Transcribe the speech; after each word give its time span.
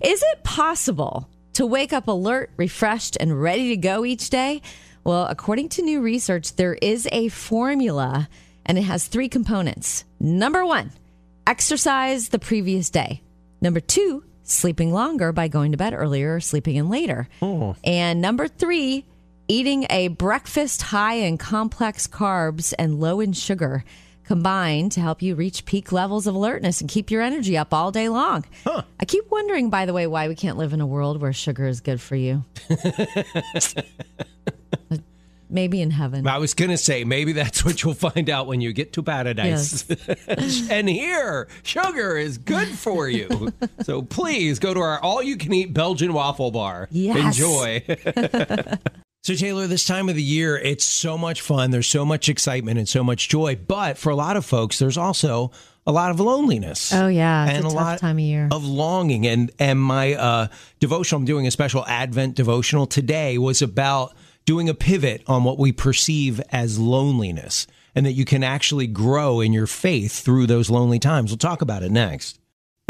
Is 0.00 0.22
it 0.32 0.42
possible 0.44 1.28
to 1.52 1.66
wake 1.66 1.92
up 1.92 2.08
alert, 2.08 2.50
refreshed, 2.56 3.16
and 3.20 3.40
ready 3.40 3.68
to 3.70 3.76
go 3.76 4.04
each 4.04 4.30
day? 4.30 4.62
Well, 5.04 5.26
according 5.26 5.70
to 5.70 5.82
new 5.82 6.00
research, 6.00 6.56
there 6.56 6.74
is 6.74 7.06
a 7.12 7.28
formula 7.28 8.28
and 8.64 8.78
it 8.78 8.82
has 8.82 9.06
three 9.06 9.28
components. 9.28 10.04
Number 10.18 10.64
one, 10.64 10.92
exercise 11.46 12.28
the 12.28 12.38
previous 12.38 12.88
day. 12.88 13.22
Number 13.60 13.80
two, 13.80 14.24
sleeping 14.42 14.92
longer 14.92 15.32
by 15.32 15.48
going 15.48 15.72
to 15.72 15.78
bed 15.78 15.92
earlier 15.92 16.36
or 16.36 16.40
sleeping 16.40 16.76
in 16.76 16.88
later. 16.88 17.28
Oh. 17.42 17.76
And 17.84 18.20
number 18.20 18.48
three, 18.48 19.04
eating 19.48 19.86
a 19.90 20.08
breakfast 20.08 20.80
high 20.80 21.14
in 21.14 21.36
complex 21.36 22.06
carbs 22.06 22.72
and 22.78 23.00
low 23.00 23.20
in 23.20 23.32
sugar 23.32 23.84
combined 24.30 24.92
to 24.92 25.00
help 25.00 25.22
you 25.22 25.34
reach 25.34 25.64
peak 25.64 25.90
levels 25.90 26.28
of 26.28 26.36
alertness 26.36 26.80
and 26.80 26.88
keep 26.88 27.10
your 27.10 27.20
energy 27.20 27.58
up 27.58 27.74
all 27.74 27.90
day 27.90 28.08
long. 28.08 28.44
I 28.64 29.04
keep 29.04 29.28
wondering, 29.28 29.70
by 29.70 29.86
the 29.86 29.92
way, 29.92 30.06
why 30.06 30.28
we 30.28 30.36
can't 30.36 30.56
live 30.56 30.72
in 30.72 30.80
a 30.80 30.86
world 30.86 31.20
where 31.20 31.32
sugar 31.32 31.66
is 31.66 31.80
good 31.80 32.00
for 32.00 32.14
you. 32.14 32.44
Maybe 35.50 35.82
in 35.82 35.90
heaven. 35.90 36.28
I 36.28 36.38
was 36.38 36.54
going 36.54 36.70
to 36.70 36.78
say, 36.78 37.02
maybe 37.02 37.32
that's 37.32 37.64
what 37.64 37.82
you'll 37.82 37.94
find 37.94 38.30
out 38.30 38.46
when 38.46 38.60
you 38.60 38.72
get 38.72 38.92
to 38.92 39.02
paradise. 39.02 39.84
Yes. 39.88 40.68
and 40.70 40.88
here, 40.88 41.48
sugar 41.64 42.16
is 42.16 42.38
good 42.38 42.68
for 42.68 43.08
you. 43.08 43.52
so 43.82 44.02
please 44.02 44.60
go 44.60 44.72
to 44.72 44.78
our 44.78 45.00
all 45.00 45.24
you 45.24 45.36
can 45.36 45.52
eat 45.52 45.74
Belgian 45.74 46.12
waffle 46.12 46.52
bar. 46.52 46.86
Yes. 46.92 47.36
Enjoy. 47.36 47.82
so, 49.22 49.34
Taylor, 49.34 49.66
this 49.66 49.84
time 49.84 50.08
of 50.08 50.14
the 50.14 50.22
year, 50.22 50.56
it's 50.56 50.84
so 50.84 51.18
much 51.18 51.42
fun. 51.42 51.70
There's 51.70 51.86
so 51.86 52.04
much 52.04 52.28
excitement 52.28 52.78
and 52.78 52.88
so 52.88 53.04
much 53.04 53.28
joy. 53.28 53.56
But 53.56 53.98
for 53.98 54.10
a 54.10 54.16
lot 54.16 54.36
of 54.36 54.46
folks, 54.46 54.78
there's 54.78 54.96
also 54.96 55.52
a 55.86 55.92
lot 55.92 56.10
of 56.10 56.20
loneliness. 56.20 56.92
Oh, 56.92 57.08
yeah. 57.08 57.44
It's 57.44 57.54
and 57.54 57.64
a 57.64 57.68
a 57.68 57.70
tough 57.70 57.74
lot 57.74 57.98
time 57.98 58.16
of 58.16 58.20
year. 58.20 58.48
of 58.50 58.64
longing. 58.64 59.26
And 59.26 59.52
and 59.58 59.80
my 59.80 60.14
uh, 60.14 60.48
devotional, 60.78 61.20
I'm 61.20 61.26
doing 61.26 61.46
a 61.46 61.50
special 61.50 61.84
Advent 61.86 62.34
devotional 62.34 62.86
today, 62.86 63.36
was 63.38 63.60
about 63.62 64.14
doing 64.46 64.68
a 64.68 64.74
pivot 64.74 65.22
on 65.26 65.44
what 65.44 65.58
we 65.58 65.70
perceive 65.70 66.40
as 66.50 66.78
loneliness, 66.78 67.66
and 67.94 68.06
that 68.06 68.12
you 68.12 68.24
can 68.24 68.42
actually 68.42 68.86
grow 68.86 69.40
in 69.40 69.52
your 69.52 69.66
faith 69.66 70.18
through 70.18 70.46
those 70.46 70.70
lonely 70.70 70.98
times. 70.98 71.30
We'll 71.30 71.38
talk 71.38 71.60
about 71.60 71.82
it 71.82 71.92
next. 71.92 72.39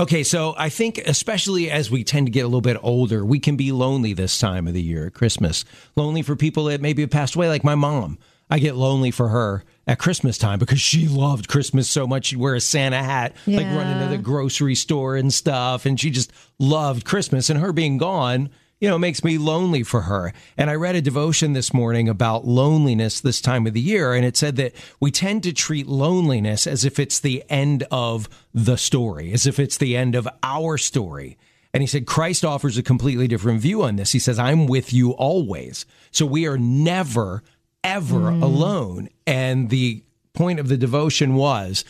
Okay, 0.00 0.22
so 0.22 0.54
I 0.56 0.70
think 0.70 0.96
especially 0.96 1.70
as 1.70 1.90
we 1.90 2.04
tend 2.04 2.26
to 2.26 2.30
get 2.30 2.40
a 2.40 2.46
little 2.48 2.62
bit 2.62 2.78
older, 2.82 3.22
we 3.22 3.38
can 3.38 3.56
be 3.56 3.70
lonely 3.70 4.14
this 4.14 4.38
time 4.38 4.66
of 4.66 4.72
the 4.72 4.80
year 4.80 5.08
at 5.08 5.12
Christmas. 5.12 5.66
Lonely 5.94 6.22
for 6.22 6.36
people 6.36 6.64
that 6.64 6.80
maybe 6.80 7.02
have 7.02 7.10
passed 7.10 7.34
away, 7.34 7.50
like 7.50 7.64
my 7.64 7.74
mom. 7.74 8.18
I 8.48 8.60
get 8.60 8.76
lonely 8.76 9.10
for 9.10 9.28
her 9.28 9.62
at 9.86 9.98
Christmas 9.98 10.38
time 10.38 10.58
because 10.58 10.80
she 10.80 11.06
loved 11.06 11.48
Christmas 11.48 11.86
so 11.86 12.06
much. 12.06 12.26
She'd 12.28 12.38
wear 12.38 12.54
a 12.54 12.62
Santa 12.62 13.02
hat, 13.02 13.36
like 13.46 13.60
Yeah. 13.66 13.76
running 13.76 14.02
to 14.08 14.16
the 14.16 14.22
grocery 14.22 14.74
store 14.74 15.16
and 15.16 15.34
stuff, 15.34 15.84
and 15.84 16.00
she 16.00 16.08
just 16.08 16.32
loved 16.58 17.04
Christmas. 17.04 17.50
And 17.50 17.60
her 17.60 17.72
being 17.74 17.98
gone, 17.98 18.48
you 18.80 18.88
know, 18.88 18.96
it 18.96 19.00
makes 19.00 19.22
me 19.22 19.36
lonely 19.36 19.82
for 19.82 20.02
her. 20.02 20.32
And 20.56 20.70
I 20.70 20.74
read 20.74 20.96
a 20.96 21.02
devotion 21.02 21.52
this 21.52 21.72
morning 21.74 22.08
about 22.08 22.46
loneliness 22.46 23.20
this 23.20 23.40
time 23.40 23.66
of 23.66 23.74
the 23.74 23.80
year, 23.80 24.14
and 24.14 24.24
it 24.24 24.36
said 24.36 24.56
that 24.56 24.74
we 24.98 25.10
tend 25.10 25.42
to 25.42 25.52
treat 25.52 25.86
loneliness 25.86 26.66
as 26.66 26.84
if 26.84 26.98
it's 26.98 27.20
the 27.20 27.44
end 27.50 27.84
of 27.90 28.28
the 28.54 28.76
story, 28.76 29.32
as 29.32 29.46
if 29.46 29.58
it's 29.58 29.76
the 29.76 29.96
end 29.96 30.14
of 30.14 30.26
our 30.42 30.78
story. 30.78 31.36
And 31.72 31.82
he 31.82 31.86
said, 31.86 32.06
Christ 32.06 32.44
offers 32.44 32.78
a 32.78 32.82
completely 32.82 33.28
different 33.28 33.60
view 33.60 33.82
on 33.82 33.96
this. 33.96 34.12
He 34.12 34.18
says, 34.18 34.38
I'm 34.38 34.66
with 34.66 34.92
you 34.92 35.12
always. 35.12 35.86
So 36.10 36.26
we 36.26 36.46
are 36.46 36.58
never, 36.58 37.44
ever 37.84 38.18
mm. 38.18 38.42
alone. 38.42 39.08
And 39.26 39.70
the 39.70 40.02
point 40.32 40.58
of 40.58 40.68
the 40.68 40.76
devotion 40.76 41.34
was 41.34 41.84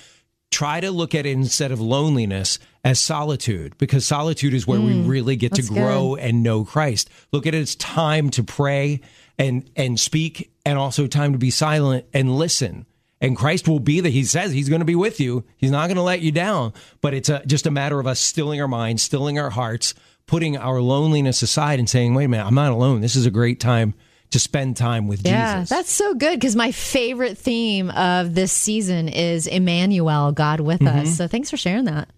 try 0.51 0.81
to 0.81 0.91
look 0.91 1.15
at 1.15 1.27
it 1.27 1.31
instead 1.31 1.73
of 1.73 1.81
loneliness 1.81 2.59
as 2.85 2.99
solitude 2.99 3.77
because 3.79 4.07
solitude 4.07 4.55
is 4.55 4.67
where 4.67 4.81
we 4.81 4.93
mm, 4.95 5.09
really 5.09 5.37
get 5.37 5.55
to 5.55 5.63
grow 5.63 6.17
and 6.17 6.43
know 6.43 6.65
Christ. 6.65 7.09
Look 7.33 7.47
at 7.47 7.55
it 7.55 7.61
as 7.61 7.77
time 7.77 8.31
to 8.31 8.43
pray 8.43 9.01
and 9.39 9.71
and 9.77 9.99
speak 9.99 10.53
and 10.65 10.79
also 10.79 11.07
time 11.07 11.33
to 11.33 11.39
be 11.39 11.51
silent 11.51 12.07
and 12.13 12.37
listen. 12.37 12.87
And 13.23 13.37
Christ 13.37 13.69
will 13.69 13.81
be 13.81 14.01
there. 14.01 14.11
He 14.11 14.25
says 14.25 14.53
he's 14.53 14.71
going 14.71 14.81
to 14.81 14.87
be 14.87 14.95
with 14.95 15.21
you. 15.21 15.45
He's 15.59 15.71
not 15.71 15.89
going 15.89 15.97
to 15.97 16.03
let 16.03 16.21
you 16.21 16.33
down. 16.33 16.73
But 17.03 17.13
it's 17.13 17.29
a, 17.29 17.45
just 17.45 17.67
a 17.67 17.71
matter 17.71 18.01
of 18.01 18.07
us 18.07 18.19
stilling 18.19 18.63
our 18.63 18.69
minds, 18.69 19.03
stilling 19.03 19.39
our 19.39 19.51
hearts, 19.51 19.95
putting 20.27 20.57
our 20.57 20.81
loneliness 20.81 21.43
aside 21.43 21.79
and 21.79 21.89
saying, 21.89 22.15
wait 22.15 22.25
a 22.25 22.29
minute, 22.29 22.47
I'm 22.47 22.55
not 22.55 22.73
alone. 22.73 23.03
This 23.03 23.17
is 23.17 23.27
a 23.27 23.31
great 23.31 23.61
time 23.61 23.95
to 24.31 24.39
spend 24.39 24.77
time 24.77 25.07
with 25.09 25.27
Yeah, 25.27 25.61
Jesus. 25.61 25.71
that's 25.71 25.91
so 25.91 26.15
good 26.15 26.39
because 26.39 26.55
my 26.57 26.73
favorite 26.73 27.37
theme 27.37 27.91
of 27.91 28.35
this 28.35 28.53
season 28.53 29.09
is 29.09 29.47
Emmanuel, 29.47 30.33
God 30.33 30.61
with 30.61 30.81
Mm-hmm. 30.81 31.01
us. 31.01 31.17
So 31.17 31.27
thanks 31.27 31.51
for 31.51 31.57
sharing 31.57 31.85
that. 31.87 32.09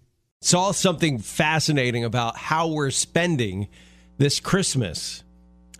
saw 0.41 0.71
something 0.71 1.17
fascinating 1.19 2.03
about 2.03 2.37
how 2.37 2.67
we're 2.67 2.91
spending 2.91 3.67
this 4.17 4.39
Christmas. 4.39 5.23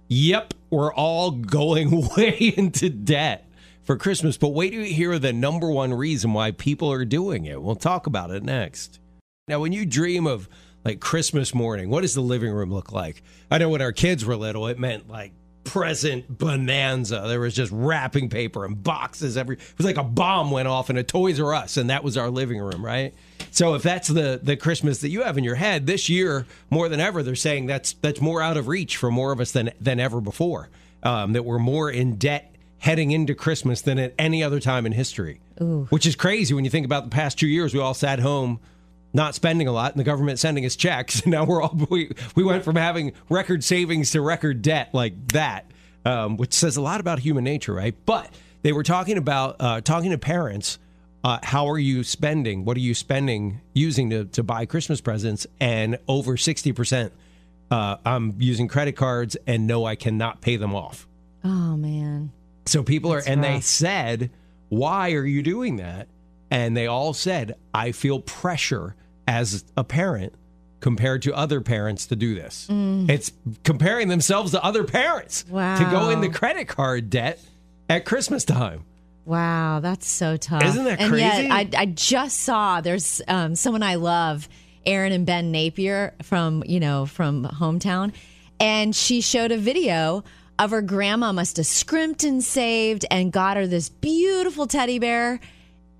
Yep, 0.08 0.54
we're 0.70 0.94
all 0.94 1.32
going 1.32 2.08
way 2.18 2.54
into 2.58 2.90
debt 2.90 3.48
for 3.84 3.98
Christmas, 3.98 4.38
but 4.38 4.50
wait 4.50 4.72
till 4.72 4.82
you 4.82 4.94
hear 4.94 5.20
the 5.20 5.34
number 5.34 5.70
one 5.70 5.94
reason 5.94 6.34
why 6.34 6.52
people 6.52 6.92
are 6.92 7.06
doing 7.06 7.46
it. 7.46 7.62
We'll 7.62 7.76
talk 7.76 8.08
about 8.08 8.32
it 8.32 8.42
next. 8.44 9.00
Now, 9.48 9.60
when 9.60 9.74
you 9.74 9.86
dream 9.86 10.26
of 10.26 10.48
like 10.86 11.00
Christmas 11.00 11.54
morning, 11.54 11.90
what 11.90 12.02
does 12.02 12.14
the 12.16 12.22
living 12.22 12.52
room 12.54 12.72
look 12.74 12.92
like? 12.92 13.22
I 13.52 13.58
know 13.58 13.70
when 13.70 13.82
our 13.82 13.92
kids 13.92 14.24
were 14.26 14.36
little, 14.38 14.68
it 14.68 14.80
meant 14.80 15.10
like 15.10 15.34
present 15.74 16.38
bonanza. 16.38 17.24
There 17.26 17.40
was 17.40 17.56
just 17.56 17.72
wrapping 17.72 18.30
paper 18.30 18.64
and 18.64 18.84
boxes 18.84 19.38
every. 19.38 19.56
It 19.56 19.78
was 19.78 19.88
like 19.88 19.98
a 19.98 20.04
bomb 20.04 20.52
went 20.52 20.68
off 20.68 20.92
in 20.92 20.98
a 20.98 21.04
Toys 21.04 21.40
R 21.40 21.52
Us, 21.52 21.78
and 21.78 21.90
that 21.90 22.04
was 22.04 22.16
our 22.16 22.30
living 22.30 22.60
room, 22.60 22.86
right? 22.86 23.12
So 23.50 23.74
if 23.74 23.82
that's 23.82 24.08
the 24.08 24.40
the 24.42 24.56
Christmas 24.56 25.02
that 25.02 25.10
you 25.10 25.24
have 25.24 25.36
in 25.36 25.44
your 25.44 25.56
head 25.56 25.88
this 25.88 26.10
year, 26.10 26.46
more 26.70 26.90
than 26.90 27.00
ever, 27.00 27.24
they're 27.24 27.34
saying 27.34 27.66
that's 27.66 27.94
that's 27.94 28.22
more 28.22 28.40
out 28.40 28.56
of 28.56 28.68
reach 28.68 28.98
for 28.98 29.10
more 29.10 29.32
of 29.32 29.40
us 29.40 29.52
than 29.52 29.72
than 29.82 30.00
ever 30.00 30.22
before. 30.22 30.70
Um, 31.02 31.34
that 31.34 31.44
we're 31.44 31.58
more 31.58 31.90
in 31.90 32.18
debt 32.18 32.56
heading 32.78 33.10
into 33.10 33.34
Christmas 33.34 33.82
than 33.82 33.98
at 33.98 34.14
any 34.20 34.44
other 34.44 34.60
time 34.60 34.86
in 34.86 34.92
history, 34.92 35.42
which 35.90 36.06
is 36.06 36.16
crazy 36.16 36.54
when 36.54 36.66
you 36.66 36.70
think 36.70 36.86
about 36.86 37.04
the 37.04 37.10
past 37.10 37.40
two 37.40 37.48
years. 37.48 37.74
We 37.74 37.80
all 37.80 37.96
sat 37.96 38.20
home 38.20 38.60
not 39.14 39.36
spending 39.36 39.68
a 39.68 39.72
lot 39.72 39.92
and 39.92 40.00
the 40.00 40.04
government 40.04 40.40
sending 40.40 40.66
us 40.66 40.76
checks. 40.76 41.26
Now 41.34 41.46
we're 41.46 41.62
all 41.62 41.76
we, 41.90 42.12
we 42.36 42.44
went 42.44 42.64
from 42.64 42.76
having 42.76 43.14
record 43.30 43.64
savings 43.64 44.12
to 44.12 44.22
record 44.22 44.62
debt 44.62 44.90
like 44.94 45.30
that, 45.30 45.66
um, 46.06 46.38
which 46.38 46.54
says 46.54 46.78
a 46.78 46.82
lot 46.82 47.00
about 47.00 47.20
human 47.20 47.44
nature, 47.44 47.74
right? 47.74 47.96
But 48.06 48.30
they 48.62 48.72
were 48.72 48.84
talking 48.84 49.18
about 49.18 49.56
uh, 49.60 49.82
talking 49.82 50.12
to 50.12 50.18
parents. 50.18 50.80
Uh, 51.24 51.40
how 51.42 51.70
are 51.70 51.80
you 51.80 52.04
spending? 52.04 52.66
What 52.66 52.76
are 52.76 52.82
you 52.82 52.94
spending 52.94 53.62
using 53.74 54.10
to, 54.10 54.26
to 54.26 54.44
buy 54.44 54.66
Christmas 54.66 55.00
presents? 55.00 55.48
And 55.60 55.98
over 56.08 56.36
sixty 56.36 56.72
percent, 56.74 57.14
uh, 57.72 57.98
I'm 58.06 58.36
using 58.40 58.68
credit 58.68 58.96
cards 58.96 59.38
and 59.48 59.66
no, 59.66 59.86
I 59.86 59.96
cannot 59.96 60.42
pay 60.42 60.58
them 60.58 60.76
off. 60.76 61.08
Oh, 61.44 61.76
man. 61.76 62.32
So 62.66 62.84
people 62.84 63.12
are, 63.12 63.18
That's 63.18 63.28
and 63.28 63.44
they 63.44 63.60
said, 63.62 64.32
"Why 64.70 65.14
are 65.14 65.26
you 65.26 65.42
doing 65.42 65.78
that?" 65.78 66.08
And 66.52 66.78
they 66.78 66.88
all 66.88 67.14
said, 67.14 67.56
"I 67.74 67.92
feel 67.92 68.20
pressure 68.20 68.96
as 69.28 69.64
a 69.78 69.84
parent 69.84 70.34
compared 70.80 71.22
to 71.24 71.34
other 71.34 71.62
parents 71.62 72.08
to 72.08 72.16
do 72.16 72.36
this." 72.36 72.68
It's 72.70 73.32
comparing 73.64 74.08
themselves 74.08 74.52
to 74.52 74.64
other 74.64 74.84
parents 74.84 75.44
to 75.44 75.50
go 75.52 75.56
Wow. 75.56 76.10
into 76.10 76.30
credit 76.30 76.68
card 76.68 77.10
debt 77.10 77.40
at 77.90 78.06
Christmas 78.06 78.44
time. 78.46 78.84
Wow, 79.26 79.80
that's 79.80 80.08
so 80.08 80.36
tough. 80.36 80.64
Isn't 80.64 80.84
that 80.84 81.00
and 81.00 81.10
crazy? 81.10 81.24
yet, 81.48 81.52
I, 81.52 81.70
I 81.78 81.86
just 81.86 82.42
saw 82.42 82.82
there's 82.82 83.22
um, 83.30 83.56
someone 83.56 83.82
I 83.82 83.96
love, 83.96 84.50
Erin 84.86 85.14
and 85.14 85.26
Ben 85.26 85.50
Napier 85.52 86.14
from 86.24 86.62
you 86.68 86.80
know 86.82 87.06
from 87.06 87.46
hometown, 87.46 88.12
and 88.60 88.94
she 88.94 89.22
showed 89.22 89.52
a 89.54 89.58
video 89.58 90.26
of 90.60 90.72
her 90.72 90.82
grandma 90.82 91.32
must 91.32 91.56
have 91.58 91.66
scrimped 91.66 92.24
and 92.26 92.44
saved 92.44 93.06
and 93.10 93.32
got 93.32 93.56
her 93.58 93.66
this 93.66 93.88
beautiful 93.90 94.68
teddy 94.68 95.00
bear, 95.00 95.40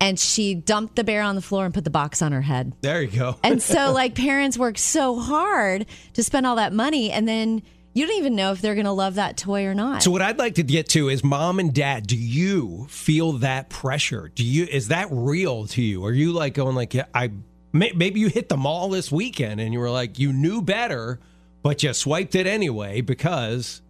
and 0.04 0.18
she 0.18 0.54
dumped 0.54 0.96
the 0.96 1.04
bear 1.04 1.22
on 1.22 1.34
the 1.34 1.40
floor 1.40 1.64
and 1.64 1.72
put 1.72 1.82
the 1.82 1.90
box 1.90 2.20
on 2.20 2.32
her 2.32 2.42
head. 2.42 2.74
There 2.82 3.00
you 3.00 3.08
go. 3.08 3.36
And 3.42 3.62
so, 3.62 3.90
like, 3.94 4.14
parents 4.14 4.58
work 4.58 4.76
so 4.76 5.18
hard 5.18 5.86
to 6.12 6.22
spend 6.22 6.46
all 6.46 6.56
that 6.56 6.74
money, 6.74 7.10
and 7.10 7.26
then 7.26 7.62
you 7.94 8.06
don't 8.06 8.18
even 8.18 8.34
know 8.34 8.52
if 8.52 8.60
they're 8.60 8.74
going 8.74 8.84
to 8.84 8.92
love 8.92 9.14
that 9.14 9.38
toy 9.38 9.64
or 9.64 9.72
not. 9.72 10.02
So 10.02 10.10
what 10.10 10.20
I'd 10.20 10.38
like 10.38 10.56
to 10.56 10.62
get 10.62 10.90
to 10.90 11.08
is 11.08 11.24
mom 11.24 11.58
and 11.58 11.72
dad, 11.72 12.06
do 12.06 12.18
you 12.18 12.86
feel 12.90 13.32
that 13.38 13.70
pressure? 13.70 14.30
Do 14.34 14.44
you 14.44 14.66
is 14.70 14.88
that 14.88 15.08
real 15.10 15.66
to 15.68 15.80
you? 15.80 16.04
Are 16.04 16.12
you 16.12 16.32
like 16.32 16.54
going 16.54 16.74
like 16.74 16.92
yeah, 16.92 17.06
I 17.14 17.30
maybe 17.72 18.20
you 18.20 18.28
hit 18.28 18.48
the 18.48 18.56
mall 18.56 18.90
this 18.90 19.10
weekend 19.10 19.60
and 19.60 19.72
you 19.72 19.78
were 19.78 19.90
like 19.90 20.18
you 20.18 20.32
knew 20.32 20.60
better 20.60 21.20
but 21.62 21.82
you 21.82 21.92
swiped 21.94 22.34
it 22.34 22.46
anyway 22.46 23.00
because 23.00 23.80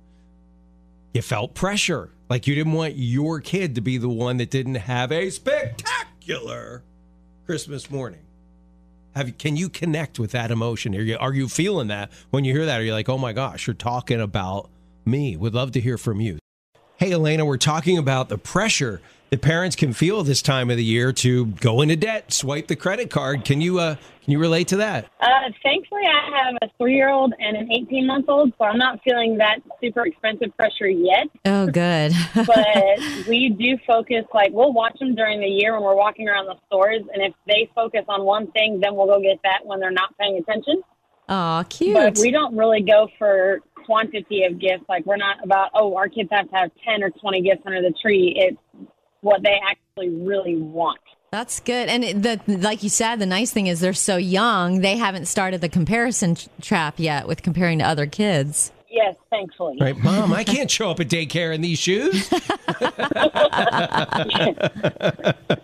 you 1.15 1.23
felt 1.23 1.55
pressure. 1.55 2.11
Like 2.29 2.47
you 2.47 2.55
didn't 2.55 2.73
want 2.73 2.95
your 2.97 3.41
kid 3.41 3.75
to 3.75 3.81
be 3.81 3.99
the 3.99 4.09
one 4.09 4.39
that 4.39 4.51
didn't 4.51 4.77
have 4.77 5.13
a 5.13 5.31
spectacular 5.31 5.94
Christmas 7.45 7.91
morning. 7.91 8.21
Have 9.15 9.29
you, 9.29 9.35
can 9.35 9.57
you 9.57 9.69
connect 9.69 10.19
with 10.19 10.31
that 10.31 10.51
emotion? 10.51 10.95
Are 10.95 11.03
you 11.03 11.19
are 11.19 11.35
you 11.35 11.49
feeling 11.49 11.89
that 11.89 12.11
when 12.31 12.45
you 12.45 12.55
hear 12.55 12.65
that? 12.65 12.81
Are 12.81 12.83
you 12.83 12.93
like, 12.93 13.11
oh 13.11 13.19
my 13.19 13.35
gosh, 13.35 13.67
you're 13.67 13.75
talking 13.75 14.23
about 14.23 14.71
me? 15.05 15.37
Would 15.37 15.55
love 15.55 15.73
to 15.73 15.81
hear 15.81 15.99
from 15.99 16.23
you. 16.23 16.39
Hey 16.97 17.13
Elena, 17.13 17.45
we're 17.45 17.59
talking 17.59 17.99
about 17.99 18.31
the 18.31 18.39
pressure 18.39 19.03
that 19.35 19.43
parents 19.43 19.75
can 19.75 19.93
feel 19.93 20.23
this 20.23 20.41
time 20.41 20.71
of 20.71 20.77
the 20.77 20.85
year 20.85 21.13
to 21.13 21.47
go 21.47 21.83
into 21.83 21.97
debt, 21.97 22.33
swipe 22.33 22.69
the 22.69 22.77
credit 22.77 23.11
card. 23.11 23.45
Can 23.45 23.61
you 23.61 23.81
uh, 23.81 23.97
can 24.23 24.31
you 24.33 24.39
relate 24.39 24.69
to 24.69 24.77
that? 24.77 25.11
Uh, 25.21 25.27
thankfully, 25.61 26.03
I 26.07 26.45
have 26.45 26.55
a 26.63 26.73
three-year-old 26.79 27.35
and 27.41 27.57
an 27.57 27.69
18-month-old, 27.69 28.53
so 28.57 28.65
I'm 28.65 28.79
not 28.79 29.01
feeling 29.03 29.37
that 29.39 29.59
super 29.83 30.07
expensive 30.07 30.57
pressure 30.57 30.87
yet. 30.87 31.27
Oh, 31.45 31.67
good. 31.67 32.13
but 32.35 33.27
we 33.29 33.51
do 33.51 33.77
focus, 33.87 34.25
like, 34.33 34.53
we'll 34.53 34.73
watch 34.73 34.99
them 35.01 35.17
during 35.17 35.41
the 35.41 35.49
year 35.49 35.75
when 35.75 35.83
we're 35.83 35.97
walking 35.97 36.29
around 36.29 36.47
the 36.47 36.55
stores, 36.69 37.03
and 37.13 37.23
if 37.23 37.35
they 37.47 37.69
focus 37.75 38.05
on 38.09 38.25
one 38.25 38.51
thing, 38.53 38.81
then 38.81 38.95
we'll 38.95 39.07
go 39.07 39.21
get 39.21 39.41
that 39.43 39.59
when 39.65 39.81
they're 39.81 39.91
not 39.91 40.17
paying 40.17 40.39
attention. 40.39 40.81
Oh, 41.29 41.65
cute. 41.69 41.95
But 41.95 42.17
we 42.19 42.31
don't 42.31 42.57
really 42.57 42.83
go 42.83 43.09
for 43.19 43.61
quantity 43.85 44.45
of 44.45 44.59
gifts. 44.59 44.85
Like, 44.89 45.05
we're 45.05 45.17
not 45.17 45.45
about, 45.45 45.71
oh, 45.75 45.97
our 45.97 46.09
kids 46.09 46.31
have 46.33 46.49
to 46.49 46.57
have 46.57 46.71
10 46.89 47.03
or 47.03 47.11
20 47.11 47.43
gifts 47.43 47.63
under 47.67 47.83
the 47.83 47.93
tree. 48.01 48.33
It's 48.37 48.91
what 49.25 49.43
they 49.43 49.59
actually 49.69 50.11
really 50.11 50.57
want. 50.57 51.01
That's 51.33 51.59
good. 51.61 51.89
And 51.89 52.23
the 52.23 52.41
like 52.47 52.85
you 52.85 52.89
said, 52.89 53.17
the 53.17 53.27
nice 53.27 53.51
thing 53.51 53.67
is 53.67 53.81
they're 53.81 53.93
so 53.93 54.17
young; 54.17 54.83
they 54.83 54.97
haven't 54.97 55.27
started 55.27 55.61
the 55.61 55.69
comparison 55.69 56.37
tr- 56.37 56.49
trap 56.61 56.95
yet 56.99 57.27
with 57.27 57.43
comparing 57.43 57.81
to 57.81 57.85
other 57.85 58.07
kids. 58.07 58.71
Yes, 58.89 59.17
thankfully. 59.31 59.77
Right, 59.81 59.97
mom, 59.97 60.33
I 60.33 60.45
can't 60.45 60.71
show 60.71 60.91
up 60.91 61.01
at 61.01 61.09
daycare 61.09 61.53
in 61.53 61.63
these 61.63 61.81
shoes. 61.81 62.29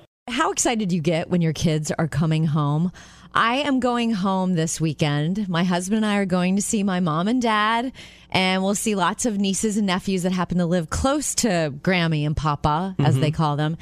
How 0.28 0.50
excited 0.50 0.88
do 0.88 0.96
you 0.96 1.02
get 1.02 1.30
when 1.30 1.40
your 1.40 1.52
kids 1.52 1.92
are 1.92 2.08
coming 2.08 2.46
home? 2.46 2.90
I 3.34 3.56
am 3.58 3.78
going 3.80 4.12
home 4.12 4.54
this 4.54 4.80
weekend. 4.80 5.48
My 5.48 5.62
husband 5.64 5.98
and 5.98 6.06
I 6.06 6.16
are 6.16 6.26
going 6.26 6.56
to 6.56 6.62
see 6.62 6.82
my 6.82 7.00
mom 7.00 7.28
and 7.28 7.40
dad, 7.40 7.92
and 8.30 8.62
we'll 8.62 8.74
see 8.74 8.94
lots 8.94 9.24
of 9.24 9.38
nieces 9.38 9.76
and 9.76 9.86
nephews 9.86 10.24
that 10.24 10.32
happen 10.32 10.58
to 10.58 10.66
live 10.66 10.90
close 10.90 11.34
to 11.36 11.72
Grammy 11.80 12.26
and 12.26 12.36
Papa, 12.36 12.96
as 12.98 13.18
they 13.18 13.30
call 13.30 13.56
them. 13.56 13.76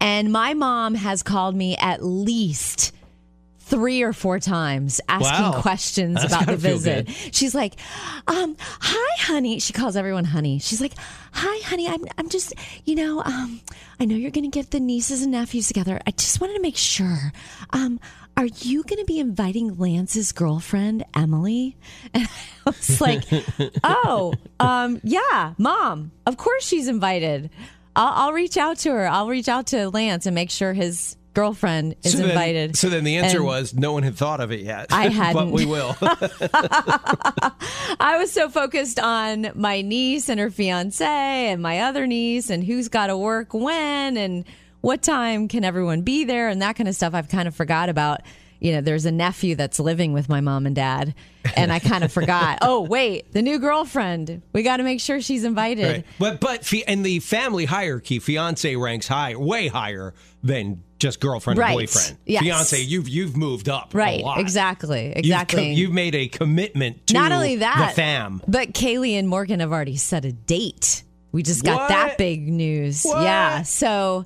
And 0.00 0.32
my 0.32 0.54
mom 0.54 0.94
has 0.94 1.22
called 1.22 1.54
me 1.54 1.76
at 1.76 2.02
least 2.02 2.92
three 3.60 4.02
or 4.02 4.12
four 4.12 4.38
times 4.38 5.00
asking 5.08 5.52
Wow. 5.52 5.60
questions 5.62 6.16
That's 6.20 6.26
about 6.34 6.46
the 6.46 6.56
visit. 6.56 7.08
She's 7.32 7.54
like, 7.54 7.76
um, 8.26 8.56
hi, 8.60 9.22
honey. 9.22 9.58
She 9.58 9.72
calls 9.72 9.96
everyone 9.96 10.24
honey. 10.24 10.58
She's 10.58 10.82
like, 10.82 10.92
hi, 11.32 11.66
honey. 11.66 11.88
I'm, 11.88 12.04
I'm 12.18 12.28
just, 12.28 12.52
you 12.84 12.94
know, 12.94 13.22
um, 13.22 13.60
I 13.98 14.04
know 14.04 14.16
you're 14.16 14.30
going 14.30 14.50
to 14.50 14.54
get 14.54 14.70
the 14.70 14.80
nieces 14.80 15.22
and 15.22 15.32
nephews 15.32 15.68
together. 15.68 15.98
I 16.06 16.10
just 16.10 16.42
wanted 16.42 16.54
to 16.56 16.60
make 16.60 16.76
sure. 16.76 17.32
Um, 17.70 18.00
are 18.36 18.46
you 18.46 18.82
going 18.82 18.98
to 18.98 19.04
be 19.04 19.18
inviting 19.20 19.76
Lance's 19.78 20.32
girlfriend, 20.32 21.04
Emily? 21.14 21.76
And 22.14 22.28
I 22.66 22.70
was 22.70 23.00
like, 23.00 23.24
oh, 23.84 24.32
um, 24.60 25.00
yeah, 25.04 25.54
mom. 25.58 26.12
Of 26.26 26.36
course 26.36 26.64
she's 26.66 26.88
invited. 26.88 27.50
I'll, 27.96 28.26
I'll 28.28 28.32
reach 28.32 28.56
out 28.56 28.78
to 28.78 28.90
her. 28.90 29.06
I'll 29.06 29.28
reach 29.28 29.48
out 29.48 29.68
to 29.68 29.90
Lance 29.90 30.26
and 30.26 30.34
make 30.34 30.50
sure 30.50 30.72
his 30.72 31.16
girlfriend 31.34 31.96
is 32.04 32.12
so 32.12 32.18
then, 32.18 32.30
invited. 32.30 32.76
So 32.76 32.88
then 32.88 33.04
the 33.04 33.16
answer 33.18 33.38
And- 33.38 33.46
was 33.46 33.74
no 33.74 33.92
one 33.92 34.02
had 34.04 34.16
thought 34.16 34.40
of 34.40 34.50
it 34.52 34.60
yet. 34.60 34.86
I 34.90 35.08
but 35.08 35.12
hadn't. 35.12 35.44
But 35.50 35.52
we 35.52 35.66
will. 35.66 35.96
I 38.00 38.16
was 38.18 38.32
so 38.32 38.48
focused 38.48 38.98
on 38.98 39.50
my 39.54 39.82
niece 39.82 40.28
and 40.28 40.38
her 40.40 40.50
fiance 40.50 41.04
and 41.04 41.60
my 41.62 41.80
other 41.80 42.06
niece 42.06 42.50
and 42.50 42.64
who's 42.64 42.88
got 42.88 43.08
to 43.08 43.16
work 43.16 43.52
when 43.52 44.16
and 44.16 44.44
what 44.84 45.02
time 45.02 45.48
can 45.48 45.64
everyone 45.64 46.02
be 46.02 46.24
there 46.24 46.48
and 46.48 46.62
that 46.62 46.76
kind 46.76 46.88
of 46.88 46.94
stuff. 46.94 47.14
I've 47.14 47.28
kind 47.28 47.48
of 47.48 47.54
forgot 47.54 47.88
about. 47.88 48.20
You 48.60 48.72
know, 48.72 48.80
there's 48.80 49.04
a 49.04 49.12
nephew 49.12 49.56
that's 49.56 49.78
living 49.78 50.14
with 50.14 50.30
my 50.30 50.40
mom 50.40 50.64
and 50.64 50.74
dad, 50.74 51.14
and 51.54 51.70
I 51.70 51.80
kind 51.80 52.02
of 52.02 52.10
forgot. 52.10 52.58
Oh, 52.62 52.80
wait, 52.80 53.30
the 53.32 53.42
new 53.42 53.58
girlfriend. 53.58 54.40
We 54.54 54.62
got 54.62 54.78
to 54.78 54.84
make 54.84 55.02
sure 55.02 55.20
she's 55.20 55.44
invited. 55.44 55.84
Right. 55.86 56.04
But 56.18 56.40
but 56.40 56.72
in 56.72 57.02
the 57.02 57.18
family 57.18 57.66
hierarchy, 57.66 58.20
fiance 58.20 58.74
ranks 58.76 59.06
high, 59.06 59.34
way 59.36 59.66
higher 59.68 60.14
than 60.42 60.82
just 60.98 61.20
girlfriend 61.20 61.58
Right. 61.58 61.70
and 61.70 61.78
boyfriend. 61.80 62.16
Yes. 62.24 62.42
Fiance, 62.42 62.80
you've 62.80 63.08
you've 63.08 63.36
moved 63.36 63.68
up. 63.68 63.92
a 63.92 63.98
Right, 63.98 64.22
lot. 64.22 64.38
exactly, 64.40 65.08
You've, 65.08 65.16
exactly. 65.16 65.58
co- 65.74 65.78
you've 65.80 65.92
made 65.92 66.14
a 66.14 66.28
commitment 66.28 67.08
to 67.08 67.14
Not 67.14 67.32
only 67.32 67.56
that, 67.56 67.88
the 67.90 67.94
fam. 67.96 68.40
but 68.48 68.72
Kaylee 68.72 69.18
and 69.18 69.28
Morgan 69.28 69.60
have 69.60 69.72
already 69.72 69.96
set 69.96 70.24
a 70.24 70.32
date. 70.32 71.02
We 71.32 71.42
just 71.42 71.64
got 71.64 71.80
What? 71.80 71.88
that 71.88 72.16
big 72.16 72.48
news. 72.48 73.02
What? 73.02 73.20
Yeah. 73.24 73.62
So, 73.62 74.24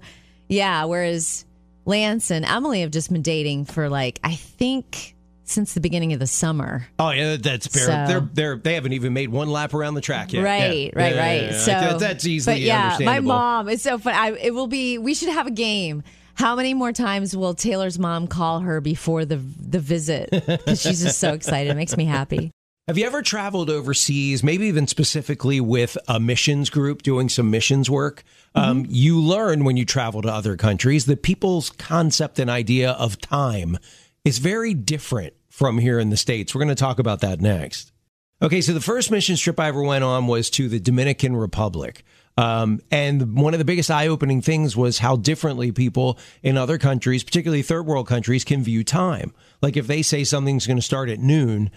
yeah. 0.49 0.85
Whereas 0.85 1.45
Lance 1.85 2.31
and 2.31 2.45
Emily 2.45 2.81
have 2.83 2.91
just 2.91 3.11
been 3.13 3.23
dating 3.23 3.65
for 3.67 3.89
like, 3.89 4.21
I 4.25 4.35
think 4.35 5.15
since 5.45 5.73
the 5.73 5.81
beginning 5.81 6.13
of 6.13 6.19
the 6.21 6.27
summer. 6.27 6.87
Oh 6.99 7.11
yeah, 7.11 7.37
that's 7.41 7.67
fair. 7.67 7.85
So- 7.87 8.05
They're 8.07 8.29
they're 8.35 8.57
they 8.57 8.75
haven't 8.75 8.93
even 8.93 9.13
made 9.15 9.31
one 9.31 9.49
lap 9.49 9.73
around 9.73 9.95
the 9.95 10.03
track 10.03 10.33
yet. 10.35 10.43
Right, 10.45 10.93
Yeah. 10.95 11.03
right, 11.03 11.15
Yeah, 11.15 11.21
right. 11.27 11.43
yeah. 11.53 11.59
So 11.59 11.71
That- 11.71 11.99
that's 12.01 12.27
easily 12.27 12.57
But 12.57 12.61
yeah, 12.61 12.99
my 13.01 13.21
mom. 13.21 13.69
It's 13.71 13.83
so 13.83 13.97
fun. 13.99 14.15
I, 14.15 14.33
it 14.33 14.53
will 14.53 14.67
be. 14.67 14.99
We 14.99 15.15
should 15.15 15.31
have 15.31 15.47
a 15.47 15.51
game. 15.51 16.03
How 16.35 16.55
many 16.55 16.73
more 16.75 16.93
times 16.93 17.35
will 17.37 17.55
Taylor's 17.55 17.99
mom 17.99 18.29
call 18.29 18.61
her 18.61 18.81
before 18.81 19.25
the 19.25 19.37
the 19.37 19.81
visit? 19.81 20.29
Because 20.31 20.81
she's 20.83 21.03
just 21.03 21.19
so 21.19 21.33
excited. 21.33 21.71
It 21.71 21.75
makes 21.77 21.97
me 21.97 22.05
happy. 22.05 22.53
Have 22.89 22.97
you 22.97 23.05
ever 23.05 23.21
traveled 23.21 23.69
overseas, 23.69 24.43
maybe 24.43 24.65
even 24.65 24.87
specifically 24.87 25.61
with 25.61 25.99
a 26.09 26.19
missions 26.19 26.71
group 26.71 27.03
doing 27.03 27.29
some 27.29 27.51
missions 27.51 27.91
work? 27.91 28.25
Um, 28.55 28.87
you 28.89 29.21
learn 29.21 29.65
when 29.65 29.77
you 29.77 29.85
travel 29.85 30.23
to 30.23 30.33
other 30.33 30.57
countries 30.57 31.05
that 31.05 31.23
people's 31.23 31.69
concept 31.69 32.39
and 32.39 32.49
idea 32.49 32.93
of 32.93 33.21
time 33.21 33.77
is 34.25 34.39
very 34.39 34.73
different 34.73 35.35
from 35.51 35.77
here 35.77 35.99
in 35.99 36.09
the 36.09 36.17
States. 36.17 36.55
We're 36.55 36.61
going 36.61 36.71
to 36.71 36.75
talk 36.75 36.99
about 36.99 37.21
that 37.21 37.43
next. 37.43 37.93
Okay, 38.41 38.63
so 38.63 38.73
the 38.73 38.81
first 38.81 39.11
mission 39.11 39.37
trip 39.37 39.61
I 39.61 39.69
ever 39.69 39.83
went 39.83 40.03
on 40.03 40.27
was 40.27 40.49
to 40.51 40.67
the 40.71 40.81
Dominican 40.81 41.37
Republic. 41.37 42.07
Um, 42.39 42.81
and 42.91 43.37
one 43.37 43.53
of 43.53 43.59
the 43.59 43.67
biggest 43.67 43.91
eye 43.91 44.07
opening 44.07 44.41
things 44.41 44.79
was 44.79 44.99
how 44.99 45.17
differently 45.17 45.73
people 45.73 46.19
in 46.43 46.57
other 46.57 46.79
countries, 46.79 47.23
particularly 47.23 47.61
third 47.61 47.85
world 47.85 48.09
countries, 48.09 48.45
can 48.45 48.63
view 48.63 48.83
time. 48.83 49.35
Like 49.61 49.77
if 49.77 49.87
they 49.87 50.01
say 50.01 50.25
something's 50.25 50.67
going 50.67 50.79
to 50.79 50.83
start 50.83 51.11
at 51.11 51.19
noon, 51.19 51.71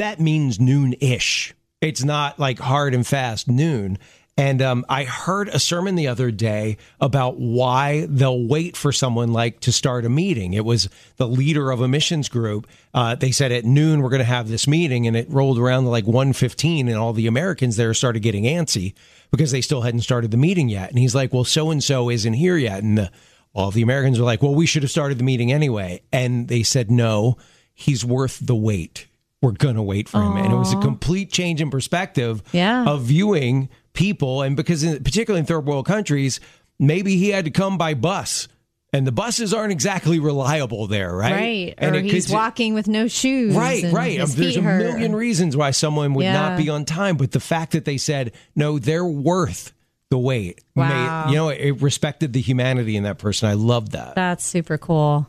that 0.00 0.18
means 0.18 0.58
noon 0.58 0.94
ish. 1.00 1.54
It's 1.82 2.02
not 2.02 2.38
like 2.38 2.58
hard 2.58 2.94
and 2.94 3.06
fast 3.06 3.48
noon. 3.48 3.98
And 4.34 4.62
um, 4.62 4.86
I 4.88 5.04
heard 5.04 5.48
a 5.48 5.58
sermon 5.58 5.94
the 5.94 6.08
other 6.08 6.30
day 6.30 6.78
about 7.02 7.36
why 7.36 8.06
they'll 8.08 8.46
wait 8.46 8.78
for 8.78 8.92
someone 8.92 9.34
like 9.34 9.60
to 9.60 9.72
start 9.72 10.06
a 10.06 10.08
meeting. 10.08 10.54
It 10.54 10.64
was 10.64 10.88
the 11.18 11.28
leader 11.28 11.70
of 11.70 11.82
a 11.82 11.88
missions 11.88 12.30
group. 12.30 12.66
Uh, 12.94 13.14
they 13.14 13.30
said 13.30 13.52
at 13.52 13.66
noon 13.66 14.00
we're 14.00 14.08
going 14.08 14.20
to 14.20 14.24
have 14.24 14.48
this 14.48 14.66
meeting, 14.66 15.06
and 15.06 15.14
it 15.14 15.28
rolled 15.28 15.58
around 15.58 15.82
to 15.82 15.90
like 15.90 16.06
one 16.06 16.32
fifteen, 16.32 16.88
and 16.88 16.96
all 16.96 17.12
the 17.12 17.26
Americans 17.26 17.76
there 17.76 17.92
started 17.92 18.20
getting 18.22 18.44
antsy 18.44 18.94
because 19.30 19.50
they 19.50 19.60
still 19.60 19.82
hadn't 19.82 20.00
started 20.00 20.30
the 20.30 20.38
meeting 20.38 20.70
yet. 20.70 20.88
And 20.88 20.98
he's 20.98 21.14
like, 21.14 21.34
"Well, 21.34 21.44
so 21.44 21.70
and 21.70 21.84
so 21.84 22.08
isn't 22.08 22.32
here 22.32 22.56
yet," 22.56 22.82
and 22.82 22.96
the, 22.96 23.10
all 23.52 23.70
the 23.70 23.82
Americans 23.82 24.18
were 24.18 24.24
like, 24.24 24.40
"Well, 24.40 24.54
we 24.54 24.64
should 24.64 24.82
have 24.82 24.90
started 24.90 25.18
the 25.18 25.24
meeting 25.24 25.52
anyway." 25.52 26.00
And 26.10 26.48
they 26.48 26.62
said, 26.62 26.90
"No, 26.90 27.36
he's 27.74 28.02
worth 28.02 28.38
the 28.40 28.56
wait." 28.56 29.06
We're 29.42 29.52
gonna 29.52 29.82
wait 29.82 30.08
for 30.08 30.22
him, 30.22 30.36
and 30.36 30.52
it 30.52 30.56
was 30.56 30.72
a 30.74 30.76
complete 30.80 31.32
change 31.32 31.60
in 31.62 31.70
perspective 31.70 32.42
Yeah. 32.52 32.84
of 32.84 33.02
viewing 33.02 33.68
people 33.94 34.42
and 34.42 34.54
because 34.56 34.82
in, 34.82 35.02
particularly 35.02 35.40
in 35.40 35.46
third 35.46 35.66
world 35.66 35.84
countries 35.86 36.38
maybe 36.78 37.16
he 37.16 37.30
had 37.30 37.44
to 37.46 37.50
come 37.50 37.76
by 37.76 37.92
bus 37.94 38.46
and 38.92 39.04
the 39.06 39.10
buses 39.12 39.52
aren't 39.52 39.72
exactly 39.72 40.18
reliable 40.20 40.86
there 40.86 41.12
right 41.14 41.32
Right. 41.34 41.74
and 41.78 41.96
or 41.96 42.00
he's 42.00 42.26
could- 42.26 42.34
walking 42.34 42.72
with 42.74 42.86
no 42.86 43.08
shoes. 43.08 43.54
right 43.54 43.82
and 43.82 43.92
right 43.92 44.18
there's 44.28 44.56
a 44.56 44.62
hurt. 44.62 44.78
million 44.92 45.14
reasons 45.16 45.56
why 45.56 45.72
someone 45.72 46.14
would 46.14 46.22
Yeah. 46.24 46.34
not 46.34 46.56
be 46.58 46.68
on 46.68 46.84
time 46.84 47.16
but 47.16 47.32
the 47.32 47.40
fact 47.40 47.72
that 47.72 47.84
they 47.84 47.96
said 47.98 48.30
no 48.54 48.78
they're 48.78 49.04
worth 49.04 49.72
the 50.10 50.18
wait 50.18 50.60
Wow. 50.76 51.24
made, 51.26 51.30
you 51.32 51.36
know 51.36 51.48
it 51.48 51.82
respected 51.82 52.32
the 52.32 52.40
humanity 52.40 52.96
in 52.96 53.02
that 53.02 53.18
person 53.18 53.48
i 53.48 53.54
loved 53.54 53.90
that 53.92 54.14
That's 54.14 54.44
super 54.46 54.78
cool. 54.78 55.26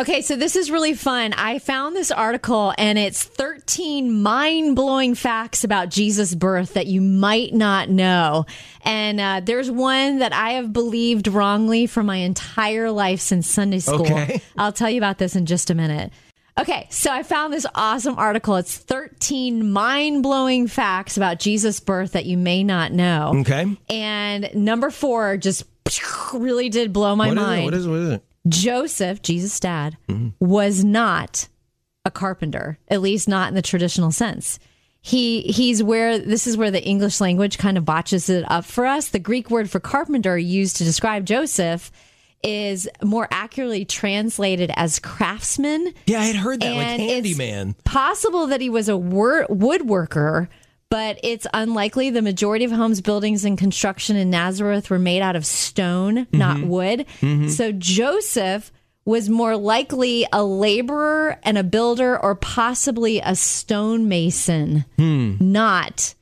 Okay, 0.00 0.22
so 0.22 0.34
this 0.34 0.56
is 0.56 0.72
really 0.72 0.94
fun. 0.94 1.32
I 1.34 1.60
found 1.60 1.94
this 1.94 2.10
article 2.10 2.74
and 2.76 2.98
it's 2.98 3.22
13 3.22 4.22
mind 4.22 4.74
blowing 4.74 5.14
facts 5.14 5.62
about 5.62 5.88
Jesus' 5.88 6.34
birth 6.34 6.74
that 6.74 6.88
you 6.88 7.00
might 7.00 7.54
not 7.54 7.88
know. 7.88 8.44
And 8.80 9.20
uh, 9.20 9.40
there's 9.44 9.70
one 9.70 10.18
that 10.18 10.32
I 10.32 10.54
have 10.54 10.72
believed 10.72 11.28
wrongly 11.28 11.86
for 11.86 12.02
my 12.02 12.16
entire 12.16 12.90
life 12.90 13.20
since 13.20 13.48
Sunday 13.48 13.78
school. 13.78 14.00
Okay. 14.00 14.42
I'll 14.58 14.72
tell 14.72 14.90
you 14.90 14.98
about 14.98 15.18
this 15.18 15.36
in 15.36 15.46
just 15.46 15.70
a 15.70 15.76
minute. 15.76 16.12
Okay, 16.58 16.88
so 16.90 17.12
I 17.12 17.22
found 17.22 17.52
this 17.52 17.66
awesome 17.76 18.18
article. 18.18 18.56
It's 18.56 18.76
13 18.76 19.70
mind 19.70 20.24
blowing 20.24 20.66
facts 20.66 21.16
about 21.16 21.38
Jesus' 21.38 21.78
birth 21.78 22.12
that 22.12 22.26
you 22.26 22.36
may 22.36 22.64
not 22.64 22.90
know. 22.90 23.32
okay 23.36 23.76
And 23.88 24.50
number 24.56 24.90
four 24.90 25.36
just 25.36 25.62
really 26.32 26.68
did 26.68 26.92
blow 26.92 27.14
my 27.14 27.28
what 27.28 27.36
is 27.36 27.42
mind. 27.44 27.60
it 27.60 27.64
what 27.64 27.74
is 27.74 27.86
it 27.86 27.90
what 27.90 27.98
is 28.00 28.08
it 28.14 28.24
Joseph, 28.48 29.22
Jesus' 29.22 29.58
dad, 29.60 29.96
Mm-hmm. 30.08 30.28
was 30.44 30.84
not 30.84 31.48
a 32.04 32.10
carpenter, 32.10 32.78
at 32.88 33.00
least 33.00 33.28
not 33.28 33.48
in 33.48 33.54
the 33.54 33.62
traditional 33.62 34.10
sense. 34.12 34.58
He 35.00 35.42
he's 35.42 35.82
where 35.82 36.18
this 36.18 36.46
is 36.46 36.56
where 36.56 36.70
the 36.70 36.82
English 36.82 37.20
language 37.20 37.58
kind 37.58 37.76
of 37.76 37.84
botches 37.84 38.28
it 38.30 38.44
up 38.50 38.64
for 38.64 38.86
us. 38.86 39.08
The 39.08 39.18
Greek 39.18 39.50
word 39.50 39.70
for 39.70 39.80
carpenter 39.80 40.36
used 40.38 40.76
to 40.76 40.84
describe 40.84 41.24
Joseph 41.26 41.90
is 42.42 42.88
more 43.02 43.26
accurately 43.30 43.84
translated 43.86 44.70
as 44.76 44.98
craftsman. 44.98 45.94
yeah 46.06 46.20
i 46.20 46.24
had 46.24 46.36
heard 46.36 46.60
that 46.60 46.74
like 46.74 46.86
And 46.86 47.00
it's- 47.02 47.14
handyman 47.14 47.74
Possible 47.84 48.46
that 48.48 48.60
he 48.60 48.68
was 48.68 48.88
a 48.90 48.96
wor- 48.98 49.46
woodworker, 49.48 50.48
but 50.94 51.18
it's 51.24 51.44
unlikely. 51.52 52.10
The 52.10 52.22
majority 52.22 52.64
of 52.64 52.70
homes, 52.70 53.00
buildings, 53.00 53.44
and 53.44 53.58
construction 53.58 54.14
in 54.14 54.30
Nazareth 54.30 54.90
were 54.90 54.98
made 55.00 55.22
out 55.22 55.34
of 55.34 55.44
stone, 55.44 56.28
not 56.30 56.58
mm-hmm. 56.58 56.68
wood. 56.68 57.06
Mm-hmm. 57.20 57.48
So 57.48 57.72
Joseph 57.72 58.70
was 59.04 59.28
more 59.28 59.56
likely 59.56 60.24
a 60.32 60.44
laborer 60.44 61.36
and 61.42 61.58
a 61.58 61.64
builder, 61.64 62.16
or 62.16 62.36
possibly 62.36 63.18
a 63.18 63.34
stonemason, 63.34 64.84
hmm. 64.96 65.34
not 65.40 66.14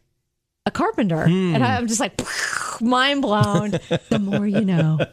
a 0.65 0.71
carpenter. 0.71 1.27
Hmm. 1.27 1.55
And 1.55 1.63
I'm 1.63 1.87
just 1.87 2.01
like, 2.01 2.19
mind 2.81 3.21
blown. 3.21 3.73
the 4.09 4.19
more 4.19 4.47
you 4.47 4.63
know. 4.63 5.01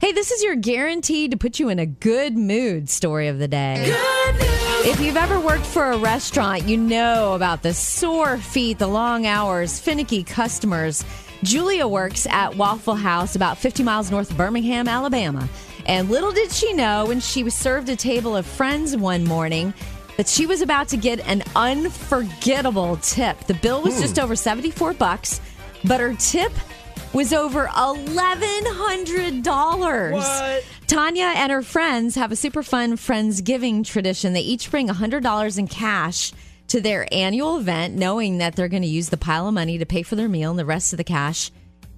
Hey, 0.00 0.10
this 0.10 0.32
is 0.32 0.42
your 0.42 0.56
guaranteed 0.56 1.30
to 1.30 1.36
put 1.36 1.60
you 1.60 1.68
in 1.68 1.78
a 1.78 1.86
good 1.86 2.36
mood 2.36 2.90
story 2.90 3.28
of 3.28 3.38
the 3.38 3.46
day. 3.46 4.51
If 4.84 5.00
you've 5.00 5.16
ever 5.16 5.38
worked 5.38 5.64
for 5.64 5.92
a 5.92 5.96
restaurant, 5.96 6.64
you 6.64 6.76
know 6.76 7.34
about 7.34 7.62
the 7.62 7.72
sore 7.72 8.36
feet, 8.36 8.80
the 8.80 8.88
long 8.88 9.26
hours, 9.26 9.78
finicky 9.78 10.24
customers. 10.24 11.04
Julia 11.44 11.86
works 11.86 12.26
at 12.26 12.56
Waffle 12.56 12.96
House 12.96 13.36
about 13.36 13.58
50 13.58 13.84
miles 13.84 14.10
north 14.10 14.32
of 14.32 14.36
Birmingham, 14.36 14.88
Alabama. 14.88 15.48
And 15.86 16.10
little 16.10 16.32
did 16.32 16.50
she 16.50 16.72
know 16.72 17.06
when 17.06 17.20
she 17.20 17.44
was 17.44 17.54
served 17.54 17.90
a 17.90 17.96
table 17.96 18.34
of 18.34 18.44
friends 18.44 18.96
one 18.96 19.22
morning 19.22 19.72
that 20.16 20.26
she 20.26 20.46
was 20.46 20.62
about 20.62 20.88
to 20.88 20.96
get 20.96 21.20
an 21.28 21.44
unforgettable 21.54 22.96
tip. 22.96 23.38
The 23.46 23.54
bill 23.54 23.82
was 23.82 24.00
just 24.00 24.16
hmm. 24.16 24.24
over 24.24 24.34
74 24.34 24.94
bucks, 24.94 25.40
but 25.84 26.00
her 26.00 26.16
tip 26.16 26.50
was 27.12 27.32
over 27.32 27.66
$1,100. 27.66 30.12
What? 30.12 30.64
Tanya 30.92 31.32
and 31.36 31.50
her 31.50 31.62
friends 31.62 32.16
have 32.16 32.32
a 32.32 32.36
super 32.36 32.62
fun 32.62 32.98
Friendsgiving 32.98 33.82
tradition. 33.82 34.34
They 34.34 34.42
each 34.42 34.70
bring 34.70 34.88
$100 34.88 35.58
in 35.58 35.66
cash 35.66 36.34
to 36.68 36.82
their 36.82 37.08
annual 37.10 37.56
event, 37.56 37.94
knowing 37.94 38.36
that 38.38 38.56
they're 38.56 38.68
going 38.68 38.82
to 38.82 38.88
use 38.88 39.08
the 39.08 39.16
pile 39.16 39.48
of 39.48 39.54
money 39.54 39.78
to 39.78 39.86
pay 39.86 40.02
for 40.02 40.16
their 40.16 40.28
meal, 40.28 40.50
and 40.50 40.58
the 40.58 40.66
rest 40.66 40.92
of 40.92 40.98
the 40.98 41.04
cash 41.04 41.50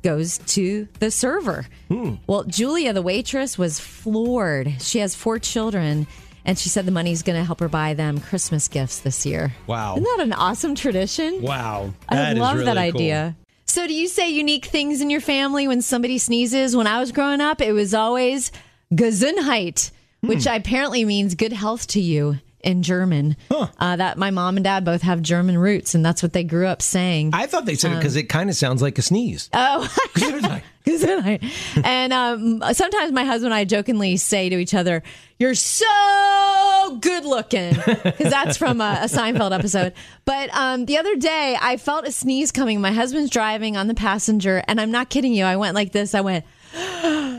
goes 0.05 0.39
to 0.47 0.87
the 1.01 1.11
server. 1.11 1.67
Hmm. 1.89 2.15
Well, 2.29 2.45
Julia, 2.45 2.93
the 2.93 3.03
waitress, 3.03 3.59
was 3.59 3.81
floored. 3.81 4.81
She 4.81 5.01
has 5.01 5.17
four 5.17 5.41
children, 5.41 6.07
and 6.45 6.57
she 6.57 6.69
said 6.69 6.87
the 6.87 6.93
money's 6.93 7.25
going 7.25 7.39
to 7.39 7.45
help 7.45 7.59
her 7.59 7.69
buy 7.69 7.95
them 7.95 8.21
Christmas 8.21 8.69
gifts 8.69 9.01
this 9.01 9.27
year. 9.27 9.53
Wow. 9.67 9.95
Isn't 9.95 10.05
that 10.05 10.21
an 10.21 10.33
awesome 10.35 10.77
tradition? 10.77 11.43
Wow. 11.43 11.93
I 12.09 12.15
That 12.15 12.33
is 12.35 12.39
love 12.39 12.59
that 12.59 12.77
really 12.77 12.93
cool. 12.93 13.01
idea. 13.01 13.37
So, 13.67 13.89
do 13.89 13.95
you 13.95 14.07
say 14.07 14.29
unique 14.31 14.67
things 14.67 15.01
in 15.01 15.11
your 15.11 15.21
family 15.23 15.67
when 15.67 15.83
somebody 15.83 16.19
sneezes? 16.19 16.77
When 16.77 16.87
I 16.87 17.01
was 17.01 17.11
growing 17.11 17.41
up, 17.41 17.61
it 17.61 17.73
was 17.73 17.93
always 17.93 18.53
Gesundheit, 18.95 19.91
Hmm. 20.23 20.29
which 20.29 20.47
apparently 20.47 21.05
means 21.05 21.35
good 21.35 21.53
health 21.53 21.87
to 21.89 22.01
you 22.01 22.39
in 22.63 22.83
German. 22.83 23.37
Uh, 23.51 23.97
that 23.97 24.17
my 24.17 24.31
mom 24.31 24.57
and 24.57 24.65
dad 24.65 24.85
both 24.87 25.03
have 25.03 25.21
German 25.21 25.59
roots, 25.59 25.95
and 25.95 26.03
that's 26.05 26.23
what 26.23 26.33
they 26.33 26.43
grew 26.45 26.67
up 26.67 26.81
saying. 26.81 27.31
I 27.35 27.45
thought 27.47 27.67
they 27.67 27.75
said 27.75 27.93
it 27.93 27.97
because 27.97 28.17
it 28.17 28.25
kind 28.31 28.49
of 28.49 28.57
sounds 28.57 28.81
like 28.81 28.97
a 28.99 29.03
sneeze. 29.03 29.51
oh, 29.53 29.87
Gesundheit. 30.15 30.63
Gesundheit. 30.87 31.83
and 31.85 32.13
um, 32.13 32.63
sometimes 32.75 33.13
my 33.13 33.25
husband 33.25 33.53
and 33.53 33.55
I 33.55 33.65
jokingly 33.65 34.17
say 34.17 34.49
to 34.49 34.57
each 34.57 34.73
other, 34.75 35.03
"You're 35.39 35.55
so 35.55 36.99
good 37.01 37.25
looking," 37.27 37.75
because 38.03 38.31
that's 38.31 38.57
from 38.57 38.81
a, 38.81 39.01
a 39.03 39.07
Seinfeld 39.07 39.53
episode. 39.53 39.93
But 40.25 40.49
um, 40.55 40.87
the 40.87 40.97
other 40.99 41.17
day, 41.17 41.57
I 41.61 41.77
felt 41.77 42.07
a 42.07 42.13
sneeze 42.13 42.51
coming. 42.53 42.81
My 42.81 42.93
husband's 42.93 43.31
driving 43.31 43.77
on 43.77 43.89
the 43.89 43.95
passenger, 43.95 44.63
and 44.69 44.81
I'm 44.81 44.91
not 44.91 45.11
kidding 45.11 45.35
you. 45.35 45.45
I 45.45 45.57
went 45.57 45.75
like 45.75 45.93
this. 45.93 46.15
I 46.15 46.21
went, 46.23 46.45
"Achoo, 46.75 47.34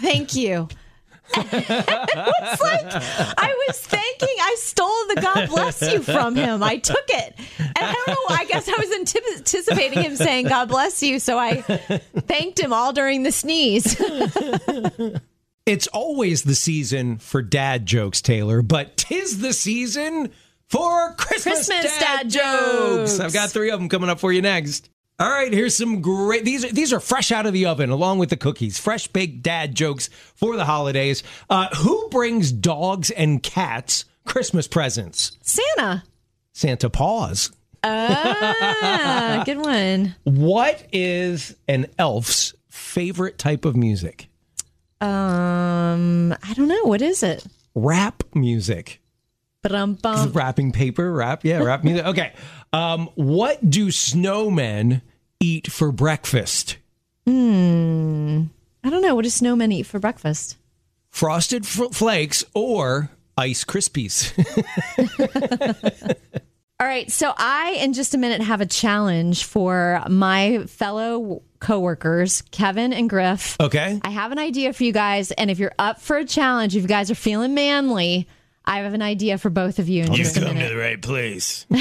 "Thank 0.00 0.34
you." 0.34 0.68
it's 1.36 2.62
like 2.62 2.84
I 3.38 3.64
was 3.66 3.78
thanking. 3.80 4.36
I 4.40 4.56
stole 4.58 5.06
the 5.14 5.20
God 5.20 5.48
bless 5.48 5.80
you 5.82 6.02
from 6.02 6.36
him. 6.36 6.62
I 6.62 6.76
took 6.76 7.04
it, 7.08 7.34
and 7.58 7.72
I 7.76 7.92
don't 7.92 8.08
know. 8.08 8.36
I 8.36 8.44
guess 8.44 8.68
I 8.68 8.76
was 8.78 8.92
anticipating 8.92 10.02
him 10.02 10.16
saying 10.16 10.48
God 10.48 10.68
bless 10.68 11.02
you, 11.02 11.18
so 11.18 11.38
I 11.38 11.62
thanked 11.62 12.60
him 12.60 12.72
all 12.72 12.92
during 12.92 13.22
the 13.22 13.32
sneeze. 13.32 14.00
It's 15.66 15.86
always 15.86 16.42
the 16.42 16.54
season 16.54 17.16
for 17.16 17.40
dad 17.40 17.86
jokes, 17.86 18.20
Taylor, 18.20 18.60
but 18.60 18.98
tis 18.98 19.38
the 19.40 19.54
season 19.54 20.30
for 20.68 21.14
Christmas, 21.14 21.68
Christmas 21.68 21.98
dad 21.98 22.28
jokes. 22.28 23.18
I've 23.18 23.32
got 23.32 23.48
three 23.50 23.70
of 23.70 23.80
them 23.80 23.88
coming 23.88 24.10
up 24.10 24.20
for 24.20 24.30
you 24.30 24.42
next. 24.42 24.90
All 25.20 25.30
right, 25.30 25.52
here's 25.52 25.76
some 25.76 26.00
great. 26.00 26.44
These 26.44 26.64
are 26.64 26.72
these 26.72 26.92
are 26.92 26.98
fresh 26.98 27.30
out 27.30 27.46
of 27.46 27.52
the 27.52 27.66
oven, 27.66 27.90
along 27.90 28.18
with 28.18 28.30
the 28.30 28.36
cookies. 28.36 28.78
Fresh 28.78 29.08
baked 29.08 29.42
dad 29.42 29.74
jokes 29.74 30.10
for 30.34 30.56
the 30.56 30.64
holidays. 30.64 31.22
Uh, 31.48 31.68
who 31.76 32.08
brings 32.10 32.50
dogs 32.50 33.12
and 33.12 33.40
cats 33.40 34.06
Christmas 34.26 34.66
presents? 34.66 35.36
Santa. 35.42 36.02
Santa 36.52 36.90
Paws. 36.90 37.52
Ah, 37.84 39.42
good 39.46 39.58
one. 39.58 40.16
What 40.24 40.84
is 40.92 41.54
an 41.68 41.86
elf's 41.98 42.54
favorite 42.68 43.38
type 43.38 43.64
of 43.64 43.76
music? 43.76 44.28
Um, 45.00 46.32
I 46.32 46.54
don't 46.54 46.68
know. 46.68 46.84
What 46.84 47.02
is 47.02 47.22
it? 47.22 47.46
Rap 47.74 48.22
music. 48.34 49.00
Ba-dum-bum. 49.64 50.32
Wrapping 50.32 50.72
paper, 50.72 51.10
wrap, 51.10 51.42
yeah, 51.44 51.62
wrap 51.62 51.82
music. 51.84 52.04
Okay. 52.06 52.32
Um, 52.72 53.08
what 53.14 53.68
do 53.68 53.88
snowmen 53.88 55.00
eat 55.40 55.72
for 55.72 55.90
breakfast? 55.90 56.76
Hmm. 57.26 58.42
I 58.84 58.90
don't 58.90 59.00
know. 59.02 59.14
What 59.14 59.24
do 59.24 59.30
snowmen 59.30 59.72
eat 59.72 59.84
for 59.86 59.98
breakfast? 59.98 60.58
Frosted 61.10 61.64
f- 61.64 61.92
flakes 61.94 62.44
or 62.54 63.08
ice 63.38 63.64
krispies? 63.64 64.32
All 66.80 66.86
right, 66.88 67.10
so 67.10 67.32
I, 67.36 67.78
in 67.80 67.92
just 67.94 68.14
a 68.14 68.18
minute, 68.18 68.42
have 68.42 68.60
a 68.60 68.66
challenge 68.66 69.44
for 69.44 70.02
my 70.10 70.64
fellow 70.66 71.42
coworkers, 71.60 72.42
Kevin 72.50 72.92
and 72.92 73.08
Griff. 73.08 73.56
okay. 73.60 74.00
I 74.02 74.10
have 74.10 74.32
an 74.32 74.38
idea 74.38 74.72
for 74.72 74.84
you 74.84 74.92
guys, 74.92 75.30
and 75.30 75.50
if 75.50 75.58
you're 75.58 75.72
up 75.78 76.00
for 76.00 76.16
a 76.18 76.24
challenge, 76.26 76.76
if 76.76 76.82
you 76.82 76.88
guys 76.88 77.10
are 77.10 77.14
feeling 77.14 77.54
manly, 77.54 78.28
I 78.66 78.78
have 78.78 78.94
an 78.94 79.02
idea 79.02 79.38
for 79.38 79.50
both 79.50 79.78
of 79.78 79.88
you 79.88 80.04
in 80.04 80.14
just 80.14 80.36
a 80.36 80.40
minute. 80.40 80.70
the 80.70 80.76
right 80.76 81.00
place. 81.00 81.66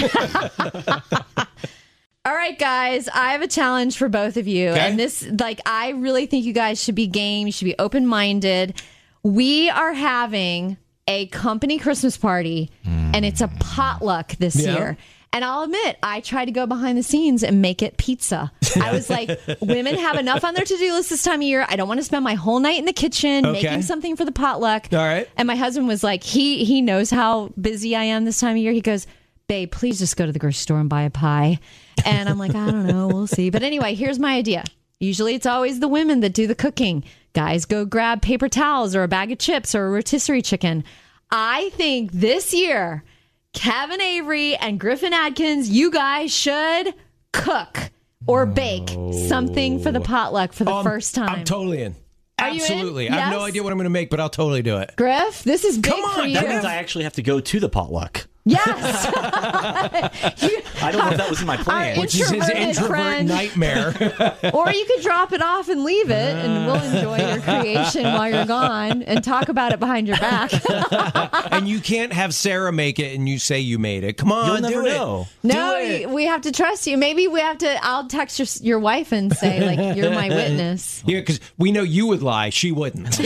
All 2.26 2.34
right, 2.34 2.58
guys, 2.58 3.10
I 3.10 3.34
have 3.34 3.42
a 3.42 3.48
challenge 3.48 3.98
for 3.98 4.08
both 4.08 4.38
of 4.38 4.48
you. 4.48 4.70
Okay. 4.70 4.80
And 4.80 4.98
this, 4.98 5.28
like, 5.40 5.60
I 5.66 5.90
really 5.90 6.26
think 6.26 6.46
you 6.46 6.54
guys 6.54 6.82
should 6.82 6.96
be 6.96 7.08
game. 7.08 7.48
You 7.48 7.52
should 7.54 7.66
be 7.66 7.76
open 7.78 8.08
minded. 8.08 8.82
We 9.24 9.70
are 9.70 9.94
having 9.94 10.78
a 11.08 11.28
company 11.28 11.78
Christmas 11.80 12.18
party, 12.18 12.72
and 12.86 13.26
it's 13.26 13.42
a 13.42 13.48
potluck 13.60 14.36
this 14.38 14.56
Yeah. 14.56 14.74
year. 14.78 14.98
And 15.36 15.44
I'll 15.44 15.64
admit, 15.64 15.98
I 16.04 16.20
tried 16.20 16.46
to 16.46 16.52
go 16.52 16.68
behind 16.68 16.96
the 16.96 17.02
scenes 17.02 17.44
and 17.44 17.60
make 17.60 17.82
it 17.82 17.98
pizza. 17.98 18.52
I 18.80 18.92
was 18.92 19.10
like, 19.10 19.32
women 19.62 19.96
have 19.98 20.16
enough 20.18 20.44
on 20.44 20.54
their 20.54 20.64
to 20.64 20.78
do 20.78 20.94
list 20.94 21.10
this 21.10 21.24
time 21.24 21.40
of 21.40 21.42
year. 21.42 21.66
I 21.68 21.76
don't 21.76 21.88
want 21.88 22.00
to 22.00 22.04
spend 22.04 22.24
my 22.24 22.36
whole 22.36 22.60
night 22.60 22.78
in 22.78 22.86
the 22.86 22.94
kitchen 22.94 23.44
Okay. 23.44 23.64
making 23.64 23.82
something 23.82 24.16
for 24.16 24.26
the 24.26 24.32
potluck. 24.32 24.90
All 24.94 25.00
right. 25.00 25.28
And 25.36 25.48
my 25.48 25.56
husband 25.56 25.88
was 25.88 26.04
like, 26.04 26.24
he 26.24 26.64
he 26.66 26.84
knows 26.84 27.10
how 27.10 27.50
busy 27.60 27.96
I 27.96 28.04
am 28.04 28.26
this 28.26 28.40
time 28.40 28.52
of 28.52 28.58
year. 28.62 28.74
He 28.74 28.82
goes, 28.82 29.08
babe, 29.48 29.72
please 29.72 29.98
just 29.98 30.16
go 30.18 30.28
to 30.28 30.32
the 30.32 30.38
grocery 30.38 30.54
store 30.54 30.80
and 30.80 30.88
buy 30.88 31.02
a 31.02 31.10
pie. 31.10 31.58
And 32.06 32.30
I'm 32.30 32.38
like, 32.38 32.54
I 32.54 32.70
don't 32.70 32.86
know, 32.86 33.08
we'll 33.08 33.26
see. 33.28 33.50
But 33.50 33.64
anyway, 33.64 33.96
here's 33.96 34.20
my 34.20 34.36
idea. 34.36 34.64
Usually 35.00 35.34
it's 35.34 35.48
always 35.48 35.80
the 35.80 35.88
women 35.88 36.20
that 36.20 36.34
do 36.34 36.46
the 36.46 36.54
cooking. 36.56 37.04
Guys 37.34 37.66
go 37.66 37.84
grab 37.86 38.22
paper 38.22 38.48
towels 38.48 38.96
or 38.96 39.04
a 39.04 39.08
bag 39.08 39.32
of 39.32 39.40
chips 39.40 39.74
or 39.74 39.88
a 39.88 39.90
rotisserie 39.90 40.42
chicken. 40.44 40.84
I 41.32 41.70
think 41.72 42.12
this 42.12 42.54
year, 42.54 43.04
Kevin 43.54 44.02
Avery 44.02 44.56
and 44.56 44.80
Griffin 44.80 45.14
Adkins, 45.14 45.68
you 45.70 45.90
guys 45.90 46.32
should 46.32 46.94
cook 47.32 47.92
or 48.28 48.46
bake 48.46 48.90
something 49.28 49.80
for 49.80 49.92
the 49.92 50.00
potluck 50.00 50.54
for 50.54 50.64
the 50.64 50.72
Um, 50.72 50.84
first 50.84 51.16
time. 51.16 51.30
I'm 51.30 51.44
totally 51.44 51.82
in. 51.82 51.96
Are 52.40 52.50
you 52.50 52.56
in? 52.56 52.62
Absolutely. 52.72 53.10
I 53.10 53.16
have 53.16 53.32
no 53.34 53.40
Yes? 53.40 53.50
idea 53.50 53.64
what 53.64 53.72
I'm 53.72 53.78
going 53.78 53.86
to 53.86 53.90
make, 53.90 54.10
but 54.12 54.20
I'll 54.20 54.30
totally 54.30 54.62
do 54.62 54.78
it. 54.78 54.94
Griff, 54.96 55.44
this 55.44 55.64
is 55.64 55.78
big 55.78 55.92
Come 55.92 56.04
on, 56.04 56.14
for 56.16 56.26
you. 56.28 56.36
that 56.36 56.44
That 56.46 56.50
means 56.54 56.66
I 56.66 56.76
actually 56.76 57.04
have 57.06 57.14
to 57.14 57.24
go 57.24 57.40
to 57.40 57.60
the 57.60 57.70
potluck. 57.70 58.28
Yes. 58.46 59.08
I 60.84 60.92
don't 60.92 61.02
know 61.02 61.12
if 61.12 61.18
that 61.18 61.30
was 61.30 61.40
in 61.40 61.48
my 61.48 61.56
plan. 61.56 61.98
Which 61.98 62.14
is 62.16 62.30
his 62.30 62.50
introvert 62.50 62.90
friend. 62.90 63.30
nightmare. 63.30 63.88
or 64.54 64.70
you 64.70 64.86
could 64.86 65.02
drop 65.02 65.32
it 65.32 65.42
off 65.42 65.70
and 65.70 65.86
leave 65.86 66.10
it, 66.10 66.36
and 66.36 66.66
we'll 66.66 66.76
ah. 66.76 66.84
enjoy 66.84 67.18
your 67.20 67.40
creation 67.40 68.04
while 68.04 68.30
you're 68.30 68.46
gone 68.46 69.04
and 69.04 69.24
talk 69.24 69.48
about 69.48 69.72
it 69.72 69.80
behind 69.80 70.08
your 70.08 70.18
back. 70.18 70.52
and 71.54 71.70
you 71.70 71.80
can't 71.80 72.12
have 72.12 72.34
Sarah 72.34 72.74
make 72.74 73.00
it 73.00 73.16
and 73.16 73.30
you 73.30 73.40
say 73.40 73.62
you 73.62 73.80
made 73.80 74.04
it. 74.04 74.18
Come 74.18 74.34
on, 74.34 74.48
You'll 74.48 74.70
do 74.70 74.76
never 74.76 74.88
it. 74.88 74.98
know. 74.98 75.28
no, 75.44 75.78
it. 75.78 76.10
we 76.10 76.26
have 76.26 76.42
to 76.42 76.52
trust 76.52 76.86
you. 76.86 76.98
Maybe 76.98 77.30
we 77.30 77.40
have 77.40 77.60
to. 77.60 77.86
I'll 77.86 78.08
text 78.08 78.40
your 78.40 78.48
your 78.62 78.80
wife 78.80 79.14
and 79.14 79.34
say 79.34 79.66
like 79.66 79.96
you're 79.96 80.12
my 80.12 80.28
witness. 80.28 81.02
Yeah, 81.06 81.22
because 81.22 81.40
we 81.58 81.72
know 81.72 81.84
you 81.84 82.08
would 82.08 82.22
lie. 82.22 82.50
She 82.50 82.74
wouldn't. 82.74 83.18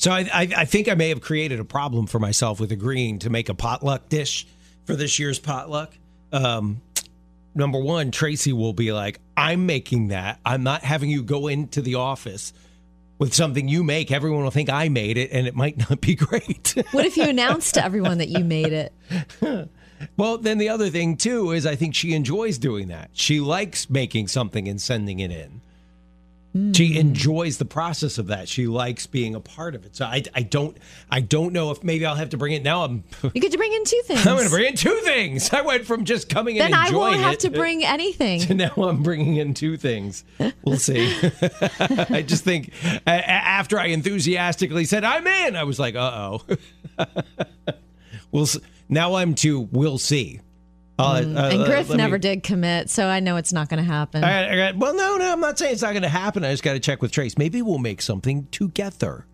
So 0.00 0.10
I, 0.10 0.20
I, 0.32 0.48
I 0.56 0.64
think 0.64 0.88
I 0.88 0.94
may 0.94 1.10
have 1.10 1.20
created 1.20 1.60
a 1.60 1.64
problem 1.64 2.06
for 2.06 2.18
myself 2.18 2.58
with 2.58 2.72
agreeing 2.72 3.18
to 3.20 3.28
make 3.28 3.50
a 3.50 3.54
potluck 3.54 4.08
dish 4.08 4.46
for 4.84 4.96
this 4.96 5.18
year's 5.18 5.38
potluck. 5.38 5.92
Um, 6.32 6.80
number 7.54 7.78
one, 7.78 8.10
Tracy 8.10 8.54
will 8.54 8.72
be 8.72 8.92
like, 8.92 9.20
I'm 9.36 9.66
making 9.66 10.08
that. 10.08 10.40
I'm 10.44 10.62
not 10.62 10.82
having 10.82 11.10
you 11.10 11.22
go 11.22 11.48
into 11.48 11.82
the 11.82 11.96
office 11.96 12.54
with 13.18 13.34
something 13.34 13.68
you 13.68 13.84
make, 13.84 14.10
everyone 14.10 14.42
will 14.42 14.50
think 14.50 14.70
I 14.70 14.88
made 14.88 15.18
it, 15.18 15.30
and 15.30 15.46
it 15.46 15.54
might 15.54 15.76
not 15.90 16.00
be 16.00 16.14
great. 16.16 16.74
What 16.92 17.04
if 17.04 17.18
you 17.18 17.24
announced 17.24 17.74
to 17.74 17.84
everyone 17.84 18.16
that 18.16 18.30
you 18.30 18.42
made 18.42 18.72
it? 18.72 18.94
well, 20.16 20.38
then 20.38 20.56
the 20.56 20.70
other 20.70 20.88
thing 20.88 21.18
too 21.18 21.50
is 21.52 21.66
I 21.66 21.76
think 21.76 21.94
she 21.94 22.14
enjoys 22.14 22.56
doing 22.56 22.88
that. 22.88 23.10
She 23.12 23.38
likes 23.38 23.90
making 23.90 24.28
something 24.28 24.66
and 24.66 24.80
sending 24.80 25.20
it 25.20 25.30
in. 25.30 25.60
She 26.52 26.98
enjoys 26.98 27.58
the 27.58 27.64
process 27.64 28.18
of 28.18 28.26
that. 28.26 28.48
She 28.48 28.66
likes 28.66 29.06
being 29.06 29.36
a 29.36 29.40
part 29.40 29.76
of 29.76 29.86
it. 29.86 29.94
So 29.94 30.04
I, 30.04 30.24
I 30.34 30.42
don't 30.42 30.76
I 31.08 31.20
don't 31.20 31.52
know 31.52 31.70
if 31.70 31.84
maybe 31.84 32.04
I'll 32.04 32.16
have 32.16 32.30
to 32.30 32.36
bring 32.36 32.54
it 32.54 32.64
now. 32.64 32.82
I'm 32.82 33.04
You 33.34 33.40
get 33.40 33.52
to 33.52 33.58
bring 33.58 33.72
in 33.72 33.84
two 33.84 34.02
things. 34.04 34.26
I'm 34.26 34.34
going 34.34 34.48
to 34.48 34.50
bring 34.50 34.66
in 34.66 34.74
two 34.74 34.98
things. 35.04 35.52
I 35.52 35.60
went 35.60 35.86
from 35.86 36.04
just 36.04 36.28
coming 36.28 36.56
in 36.56 36.62
then 36.62 36.74
and 36.74 36.74
I 36.74 36.90
won't 36.90 37.20
have 37.20 37.34
it 37.34 37.40
to 37.40 37.50
bring 37.50 37.84
anything. 37.84 38.40
to 38.48 38.54
now 38.54 38.72
I'm 38.76 39.04
bringing 39.04 39.36
in 39.36 39.54
two 39.54 39.76
things. 39.76 40.24
We'll 40.64 40.78
see. 40.78 41.16
I 41.80 42.24
just 42.26 42.42
think 42.42 42.72
after 43.06 43.78
I 43.78 43.86
enthusiastically 43.86 44.86
said 44.86 45.04
I'm 45.04 45.26
in, 45.28 45.54
I 45.54 45.62
was 45.62 45.78
like, 45.78 45.94
uh 45.94 46.38
oh. 46.98 47.06
we'll 48.32 48.48
now 48.88 49.14
I'm 49.14 49.36
to 49.36 49.60
we'll 49.60 49.98
see. 49.98 50.40
Uh, 51.00 51.12
uh, 51.12 51.20
Mm. 51.22 51.52
and 51.52 51.62
uh, 51.62 51.64
Griff 51.66 51.88
let 51.88 51.96
me- 51.96 52.02
never 52.02 52.18
did 52.18 52.42
commit, 52.42 52.90
so 52.90 53.06
I 53.06 53.20
know 53.20 53.36
it's 53.36 53.52
not 53.52 53.68
going 53.68 53.82
to 53.82 53.90
happen. 53.90 54.22
I 54.24 54.30
got- 54.44 54.50
I 54.52 54.56
got- 54.56 54.76
well, 54.76 54.94
no, 54.94 55.16
no, 55.16 55.32
I'm 55.32 55.40
not 55.40 55.58
saying 55.58 55.72
it's 55.72 55.82
not 55.82 55.92
going 55.92 56.02
to 56.02 56.08
happen. 56.08 56.44
I 56.44 56.50
just 56.50 56.62
got 56.62 56.72
to 56.74 56.80
check 56.80 57.02
with 57.02 57.10
Trace. 57.12 57.36
Maybe 57.38 57.62
we'll 57.62 57.78
make 57.78 58.02
something 58.02 58.46
together. 58.50 59.26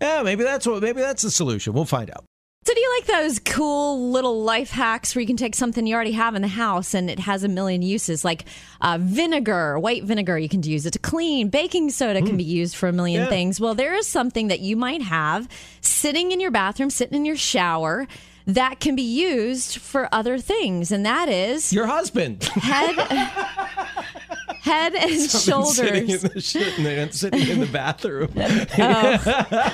Yeah, 0.00 0.22
maybe 0.22 0.42
that's 0.44 0.66
what. 0.66 0.82
Maybe 0.82 1.00
that's 1.00 1.22
the 1.22 1.30
solution. 1.30 1.72
We'll 1.74 1.84
find 1.84 2.10
out. 2.10 2.24
So, 2.64 2.74
do 2.74 2.80
you 2.80 2.94
like 3.00 3.06
those 3.06 3.40
cool 3.40 4.10
little 4.12 4.42
life 4.44 4.70
hacks 4.70 5.14
where 5.16 5.20
you 5.20 5.26
can 5.26 5.36
take 5.36 5.56
something 5.56 5.84
you 5.84 5.96
already 5.96 6.12
have 6.12 6.36
in 6.36 6.42
the 6.42 6.48
house 6.48 6.94
and 6.94 7.10
it 7.10 7.18
has 7.18 7.42
a 7.42 7.48
million 7.48 7.82
uses, 7.82 8.24
like 8.24 8.44
uh, 8.80 8.98
vinegar, 9.00 9.80
white 9.80 10.04
vinegar? 10.04 10.38
You 10.38 10.48
can 10.48 10.62
use 10.62 10.86
it 10.86 10.92
to 10.92 11.00
clean. 11.00 11.48
Baking 11.48 11.90
soda 11.90 12.22
can 12.22 12.36
be 12.36 12.44
used 12.44 12.76
for 12.76 12.88
a 12.88 12.92
million 12.92 13.22
Yeah. 13.22 13.28
things. 13.28 13.58
Well, 13.58 13.74
there 13.74 13.94
is 13.96 14.06
something 14.06 14.46
that 14.48 14.60
you 14.60 14.76
might 14.76 15.02
have 15.02 15.48
sitting 15.80 16.30
in 16.30 16.38
your 16.38 16.52
bathroom, 16.52 16.90
sitting 16.90 17.16
in 17.16 17.24
your 17.24 17.36
shower, 17.36 18.06
that 18.46 18.80
can 18.80 18.94
be 18.96 19.02
used 19.02 19.78
for 19.78 20.08
other 20.12 20.38
things, 20.38 20.90
and 20.92 21.04
that 21.06 21.28
is 21.28 21.72
Your 21.72 21.86
husband. 21.86 22.44
head, 22.44 22.96
head 24.62 24.94
and 24.94 25.10
sitting 25.20 26.08
in 26.08 26.08
shoulders. 26.08 26.22
the 26.22 26.40
shit 26.40 26.76
and 26.78 26.86
then 26.86 27.10
sitting 27.10 27.48
in 27.48 27.60
the 27.60 27.66
bathroom. 27.66 28.30
Oh. 28.74 29.18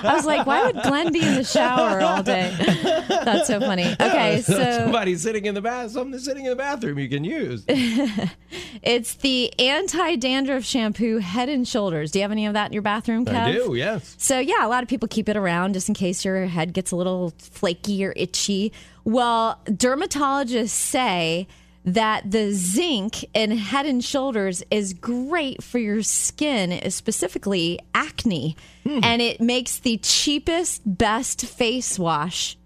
I 0.04 0.14
was 0.14 0.26
like, 0.26 0.46
why 0.46 0.64
would 0.64 0.82
Glenn 0.82 1.12
be 1.12 1.20
in 1.20 1.34
the 1.34 1.44
shower 1.44 2.00
all 2.00 2.22
day? 2.22 2.54
That's 3.08 3.46
so 3.46 3.60
funny. 3.60 3.84
Okay, 4.00 4.40
so 4.42 4.54
Somebody's 4.54 5.22
sitting 5.22 5.44
in 5.44 5.54
the 5.54 5.60
bath. 5.60 5.92
Something 5.92 6.18
sitting 6.18 6.44
in 6.44 6.50
the 6.50 6.56
bathroom 6.56 6.98
you 6.98 7.08
can 7.08 7.24
use. 7.24 7.64
it's 7.68 9.14
the 9.14 9.52
anti 9.58 10.16
dandruff 10.16 10.64
shampoo 10.64 11.18
Head 11.18 11.48
and 11.48 11.66
Shoulders. 11.66 12.10
Do 12.10 12.18
you 12.18 12.22
have 12.22 12.32
any 12.32 12.46
of 12.46 12.54
that 12.54 12.66
in 12.68 12.72
your 12.72 12.82
bathroom, 12.82 13.24
Kev? 13.24 13.34
I 13.34 13.52
do. 13.52 13.74
Yes. 13.74 14.14
So, 14.18 14.38
yeah, 14.38 14.66
a 14.66 14.68
lot 14.68 14.82
of 14.82 14.88
people 14.88 15.08
keep 15.08 15.28
it 15.28 15.36
around 15.36 15.74
just 15.74 15.88
in 15.88 15.94
case 15.94 16.24
your 16.24 16.46
head 16.46 16.72
gets 16.72 16.90
a 16.90 16.96
little 16.96 17.32
flaky 17.38 18.04
or 18.04 18.12
itchy. 18.16 18.72
Well, 19.04 19.60
dermatologists 19.66 20.68
say 20.70 21.46
that 21.84 22.30
the 22.30 22.52
zinc 22.52 23.24
in 23.34 23.50
Head 23.52 23.86
and 23.86 24.04
Shoulders 24.04 24.62
is 24.70 24.92
great 24.92 25.62
for 25.62 25.78
your 25.78 26.02
skin, 26.02 26.90
specifically 26.90 27.78
acne, 27.94 28.56
hmm. 28.84 29.00
and 29.02 29.22
it 29.22 29.40
makes 29.40 29.78
the 29.78 29.96
cheapest, 29.98 30.82
best 30.84 31.46
face 31.46 31.98
wash 31.98 32.56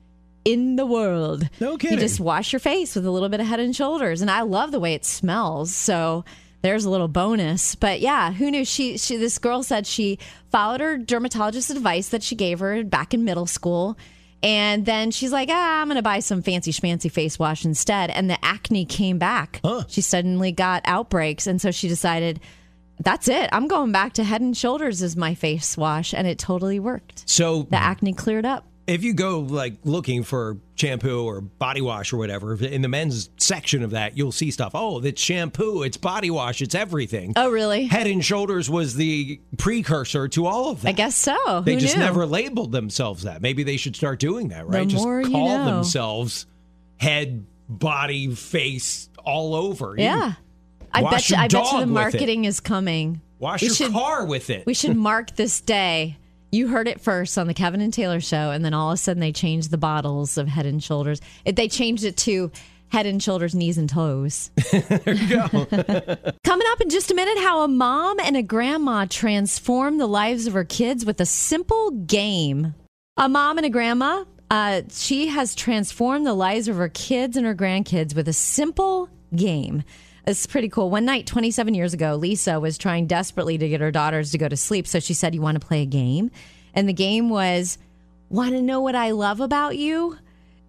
in 0.45 0.77
the 0.77 0.87
world. 0.87 1.49
No 1.61 1.77
kidding. 1.77 1.99
You 1.99 2.03
just 2.03 2.21
wash 2.21 2.53
your 2.53 2.61
face 2.61 2.97
with 2.97 3.07
a 3.07 3.11
little 3.11 3.29
bit 3.29 3.41
of 3.41 3.47
Head 3.47 3.61
and 3.61 3.75
Shoulders, 3.75 4.21
and 4.21 4.31
I 4.31 4.43
love 4.43 4.73
the 4.73 4.81
way 4.81 4.95
it 4.95 5.05
smells. 5.05 5.75
So 5.75 6.25
there's 6.63 6.85
a 6.85 6.91
little 6.91 7.09
bonus. 7.09 7.75
But 7.75 8.01
yeah, 8.01 8.33
who 8.33 8.51
knew? 8.51 8.65
She, 8.65 8.97
she, 8.97 9.17
this 9.17 9.39
girl 9.39 9.63
said 9.63 9.87
she 9.87 10.19
followed 10.51 10.81
her 10.81 10.97
dermatologist's 10.97 11.71
advice 11.71 12.09
that 12.09 12.23
she 12.23 12.35
gave 12.35 12.61
her 12.61 12.83
back 12.85 13.13
in 13.13 13.25
middle 13.25 13.47
school. 13.47 13.97
And 14.43 14.85
then 14.85 15.11
she's 15.11 15.33
like, 15.33 15.49
ah, 15.53 15.81
I'm 15.81 15.87
going 15.87 15.97
to 15.97 16.03
buy 16.03 16.19
some 16.19 16.43
fancy 16.43 16.73
schmancy 16.73 17.11
face 17.11 17.39
wash 17.39 17.65
instead. 17.65 18.11
And 18.11 18.29
the 18.29 18.45
acne 18.45 18.85
came 18.85 19.19
back. 19.19 19.61
She 19.89 20.01
suddenly 20.01 20.51
got 20.53 20.83
outbreaks. 20.85 21.47
And 21.47 21.61
so 21.61 21.71
she 21.71 21.89
decided, 21.89 22.41
that's 22.99 23.29
it. 23.29 23.49
I'm 23.53 23.69
going 23.69 23.93
back 23.93 24.15
to 24.15 24.25
Head 24.25 24.41
and 24.41 24.57
Shoulders 24.57 25.03
as 25.03 25.17
my 25.17 25.35
face 25.35 25.77
wash. 25.77 26.13
And 26.13 26.27
it 26.27 26.39
totally 26.39 26.81
worked. 26.81 27.29
So 27.29 27.63
The 27.71 27.77
acne 27.77 28.15
cleared 28.15 28.47
up. 28.47 28.67
If 28.87 29.05
you 29.05 29.15
go 29.15 29.41
like 29.41 29.75
looking 29.85 30.23
for 30.25 30.59
shampoo 30.75 31.25
or 31.25 31.41
body 31.41 31.81
wash 31.81 32.13
or 32.13 32.17
whatever 32.17 32.55
in 32.55 32.83
the 32.83 32.89
men's 32.89 33.31
section 33.39 33.83
of 33.83 33.91
that, 33.91 34.17
you'll 34.17 34.33
see 34.33 34.51
stuff. 34.51 34.73
Oh, 34.75 35.01
it's 35.03 35.21
shampoo, 35.21 35.83
it's 35.83 35.97
body 35.97 36.31
wash, 36.31 36.61
it's 36.63 36.75
everything. 36.75 37.33
Oh, 37.37 37.51
really? 37.51 37.85
Head 37.85 38.07
and 38.07 38.25
Shoulders 38.25 38.69
was 38.69 38.95
the 38.95 39.41
precursor 39.59 40.29
to 40.29 40.47
all 40.47 40.71
of 40.71 40.83
that. 40.83 40.89
I 40.89 40.93
guess 40.93 41.15
so. 41.15 41.63
They 41.65 41.75
Who 41.75 41.81
just 41.81 41.97
knew? 41.97 42.03
never 42.03 42.27
labeled 42.27 42.73
themselves 42.73 43.23
that. 43.25 43.41
Maybe 43.43 43.63
they 43.63 43.77
should 43.77 43.95
start 43.95 44.19
doing 44.19 44.49
that, 44.49 44.67
right? 44.67 44.89
just 44.89 45.05
more 45.05 45.23
you 45.23 45.31
call 45.31 45.59
know. 45.59 45.65
themselves 45.77 46.47
head, 46.97 47.45
body, 47.69 48.35
face, 48.35 49.09
all 49.25 49.55
over. 49.55 49.95
You 49.97 50.05
Yeah. 50.05 50.33
I 50.95 51.03
wash 51.03 51.13
bet 51.13 51.31
you 51.31 51.37
I 51.37 51.49
bet 51.49 51.73
you 51.73 51.81
the 51.81 51.87
marketing 51.87 52.45
is 52.45 52.61
coming. 52.61 53.21
Wash 53.39 53.63
we 53.63 53.69
your 53.69 53.75
should, 53.75 53.93
car 53.93 54.25
with 54.27 54.51
it. 54.51 54.67
We 54.67 54.75
should 54.75 54.97
mark 54.97 55.35
this 55.37 55.61
day. 55.61 56.17
You 56.55 56.69
heard 56.69 56.87
it 56.87 57.01
first 57.01 57.39
on 57.39 57.47
the 57.47 57.55
Kevin 57.55 57.81
and 57.81 57.95
Taylor 57.95 58.21
show, 58.21 58.51
and 58.51 58.63
then 58.63 58.75
all 58.75 58.91
of 58.91 58.95
a 58.95 58.97
sudden 58.99 59.21
they 59.23 59.33
changed 59.33 59.71
the 59.71 59.79
bottles 59.79 60.37
of 60.37 60.49
Head 60.49 60.67
and 60.67 60.85
Shoulders. 60.85 61.19
It, 61.47 61.57
they 61.57 61.67
changed 61.67 62.05
it 62.05 62.19
to 62.19 62.53
Head 62.89 63.07
and 63.07 63.23
Shoulders, 63.23 63.55
knees 63.55 63.79
and 63.79 63.89
toes. 63.89 64.51
there 64.71 65.15
you 65.15 65.29
go. 65.29 65.49
Coming 66.45 66.67
up 66.71 66.81
in 66.83 66.91
just 66.91 67.11
a 67.11 67.15
minute, 67.15 67.39
how 67.39 67.63
a 67.63 67.69
mom 67.69 68.21
and 68.21 68.37
a 68.37 68.43
grandma 68.43 69.07
transform 69.09 69.97
the 69.97 70.07
lives 70.07 70.47
of 70.47 70.53
her 70.53 70.65
kids 70.65 71.07
with 71.07 71.23
a 71.23 71.27
simple 71.27 71.91
game. 71.91 72.75
A 73.17 73.31
mom 73.31 73.57
and 73.57 73.65
a 73.65 73.71
grandma, 73.71 74.27
uh, 74.51 74.83
she 74.91 75.29
has 75.29 75.55
transformed 75.55 76.27
the 76.27 76.35
lives 76.35 76.69
of 76.69 76.77
her 76.77 76.91
kids 76.91 77.39
and 77.39 77.47
her 77.47 77.55
grandkids 77.55 78.15
with 78.15 78.29
a 78.29 78.35
simple 78.35 79.09
game. 79.35 79.85
It's 80.27 80.47
pretty 80.47 80.69
cool. 80.69 80.89
One 80.89 81.05
night, 81.05 81.27
27 81.27 81.75
years 81.75 81.95
ago, 81.95 82.15
Lisa 82.15 82.61
was 82.61 82.79
trying 82.79 83.07
desperately 83.07 83.59
to 83.59 83.69
get 83.69 83.81
her 83.81 83.91
daughters 83.91 84.31
to 84.33 84.39
go 84.39 84.49
to 84.49 84.57
sleep. 84.57 84.87
So 84.87 85.01
she 85.01 85.15
said, 85.15 85.35
You 85.35 85.41
want 85.41 85.61
to 85.61 85.67
play 85.67 85.83
a 85.83 85.87
game? 85.87 86.31
And 86.75 86.89
the 86.89 86.93
game 86.93 87.29
was, 87.29 87.79
Want 88.29 88.53
to 88.53 88.63
know 88.63 88.81
what 88.81 88.95
I 88.95 89.11
love 89.11 89.41
about 89.41 89.77
you? 89.77 90.17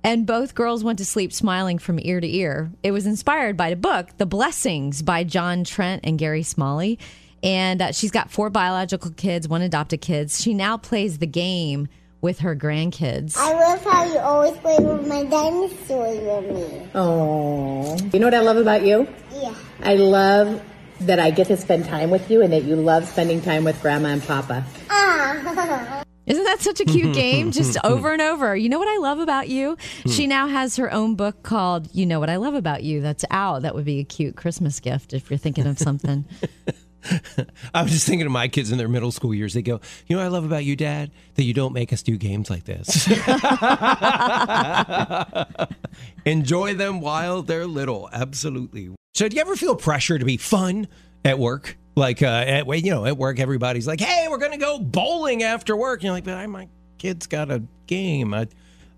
And 0.04 0.26
both 0.26 0.56
girls 0.56 0.84
went 0.84 0.98
to 1.00 1.06
sleep 1.06 1.32
smiling 1.32 1.78
from 1.78 2.00
ear 2.02 2.20
to 2.20 2.28
ear. 2.28 2.72
It 2.82 2.92
was 2.92 3.06
inspired 3.06 3.56
by 3.56 3.70
the 3.70 3.76
book, 3.78 4.10
The 4.18 4.26
Blessings 4.26 5.02
by 5.02 5.24
John 5.24 5.64
Trent 5.64 6.02
and 6.04 6.20
Gary 6.20 6.44
Smalley. 6.44 7.00
And 7.42 7.82
uh, 7.82 7.92
she's 7.92 8.12
got 8.12 8.32
four 8.32 8.50
biological 8.50 9.12
kids, 9.12 9.48
one 9.48 9.62
adopted 9.62 10.02
kids. 10.02 10.42
She 10.42 10.54
now 10.54 10.78
plays 10.78 11.20
the 11.20 11.28
game 11.28 11.88
with 12.24 12.40
her 12.40 12.56
grandkids. 12.56 13.36
I 13.38 13.54
love 13.54 13.84
how 13.84 14.06
you 14.06 14.18
always 14.18 14.58
play 14.60 14.78
with 14.80 15.06
my 15.06 15.26
dinosaurs 15.26 16.20
with 16.20 16.52
me. 16.56 16.90
Oh, 16.96 17.98
you 18.14 18.20
know 18.20 18.28
what 18.28 18.34
I 18.34 18.40
love 18.40 18.56
about 18.56 18.84
you? 18.84 19.08
Yeah. 19.34 19.54
I 19.84 19.96
love 19.96 20.64
that 21.02 21.20
I 21.20 21.32
get 21.32 21.48
to 21.48 21.58
spend 21.58 21.84
time 21.84 22.10
with 22.10 22.32
you 22.32 22.42
and 22.42 22.54
that 22.54 22.64
you 22.64 22.78
love 22.78 23.06
spending 23.10 23.42
time 23.42 23.66
with 23.66 23.80
Grandma 23.82 24.10
and 24.10 24.24
Papa. 24.24 24.64
Ah. 24.90 26.04
Isn't 26.26 26.46
that 26.46 26.62
such 26.62 26.80
a 26.80 26.86
cute 26.86 27.14
game? 27.14 27.52
Just 27.52 27.78
over 27.84 28.14
and 28.14 28.22
over. 28.22 28.56
You 28.56 28.70
know 28.70 28.80
what 28.80 28.88
I 28.88 28.98
love 29.00 29.20
about 29.20 29.50
you? 29.50 29.76
She 30.08 30.26
now 30.26 30.48
has 30.48 30.78
her 30.78 30.90
own 30.94 31.16
book 31.16 31.44
called 31.44 31.90
You 31.94 32.06
Know 32.06 32.22
What 32.22 32.30
I 32.30 32.38
Love 32.38 32.54
About 32.54 32.84
You 32.84 33.02
that's 33.02 33.26
out. 33.32 33.64
That 33.64 33.76
would 33.76 33.84
be 33.84 34.00
a 34.00 34.06
cute 34.06 34.38
Christmas 34.38 34.80
gift 34.80 35.12
if 35.12 35.30
you're 35.30 35.38
thinking 35.38 35.68
of 35.68 35.78
something. 35.78 36.24
I 37.74 37.84
was 37.84 37.92
just 37.92 38.08
thinking 38.08 38.26
of 38.26 38.32
my 38.32 38.48
kids 38.48 38.72
in 38.72 38.78
their 38.78 38.88
middle 38.88 39.12
school 39.12 39.34
years. 39.34 39.54
They 39.54 39.62
go, 39.62 39.80
You 40.08 40.16
know 40.16 40.22
what 40.22 40.26
I 40.26 40.30
love 40.30 40.46
about 40.46 40.66
you, 40.66 40.76
Dad? 40.76 41.12
That 41.36 41.44
you 41.44 41.54
don't 41.54 41.74
make 41.74 41.94
us 41.94 42.02
do 42.02 42.18
games 42.18 42.50
like 42.50 42.66
this. 42.66 43.08
Enjoy 46.26 46.74
them 46.74 47.02
while 47.02 47.42
they're 47.42 47.68
little. 47.68 48.10
Absolutely. 48.12 48.92
So, 49.14 49.28
do 49.28 49.36
you 49.36 49.42
ever 49.42 49.56
feel 49.56 49.76
pressure 49.76 50.18
to 50.18 50.26
be 50.26 50.38
fun 50.38 50.88
at 51.26 51.38
work? 51.38 51.78
Like, 51.96 52.24
uh, 52.24 52.26
at, 52.26 52.68
you 52.84 52.92
know, 52.92 53.06
at 53.06 53.18
work, 53.18 53.40
everybody's 53.40 53.86
like, 53.86 54.00
Hey, 54.00 54.28
we're 54.30 54.38
going 54.38 54.54
to 54.54 54.58
go 54.58 54.80
bowling 54.80 55.44
after 55.44 55.76
work. 55.76 56.00
And 56.00 56.06
you're 56.06 56.14
like, 56.14 56.24
But 56.24 56.48
my 56.48 56.68
kid's 56.98 57.28
got 57.28 57.52
a 57.52 57.62
game. 57.88 58.34
I, 58.34 58.48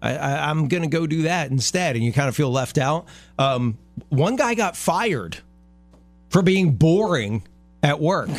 I, 0.02 0.50
I'm 0.50 0.68
going 0.68 0.84
to 0.84 0.90
go 0.90 1.08
do 1.08 1.24
that 1.24 1.52
instead. 1.52 1.96
And 1.96 2.06
you 2.06 2.14
kind 2.14 2.30
of 2.30 2.36
feel 2.36 2.52
left 2.52 2.78
out. 2.78 3.08
Um, 3.40 3.78
one 4.10 4.36
guy 4.36 4.54
got 4.54 4.78
fired 4.78 5.38
for 6.30 6.42
being 6.42 6.74
boring 6.74 7.44
at 7.86 8.00
work. 8.00 8.30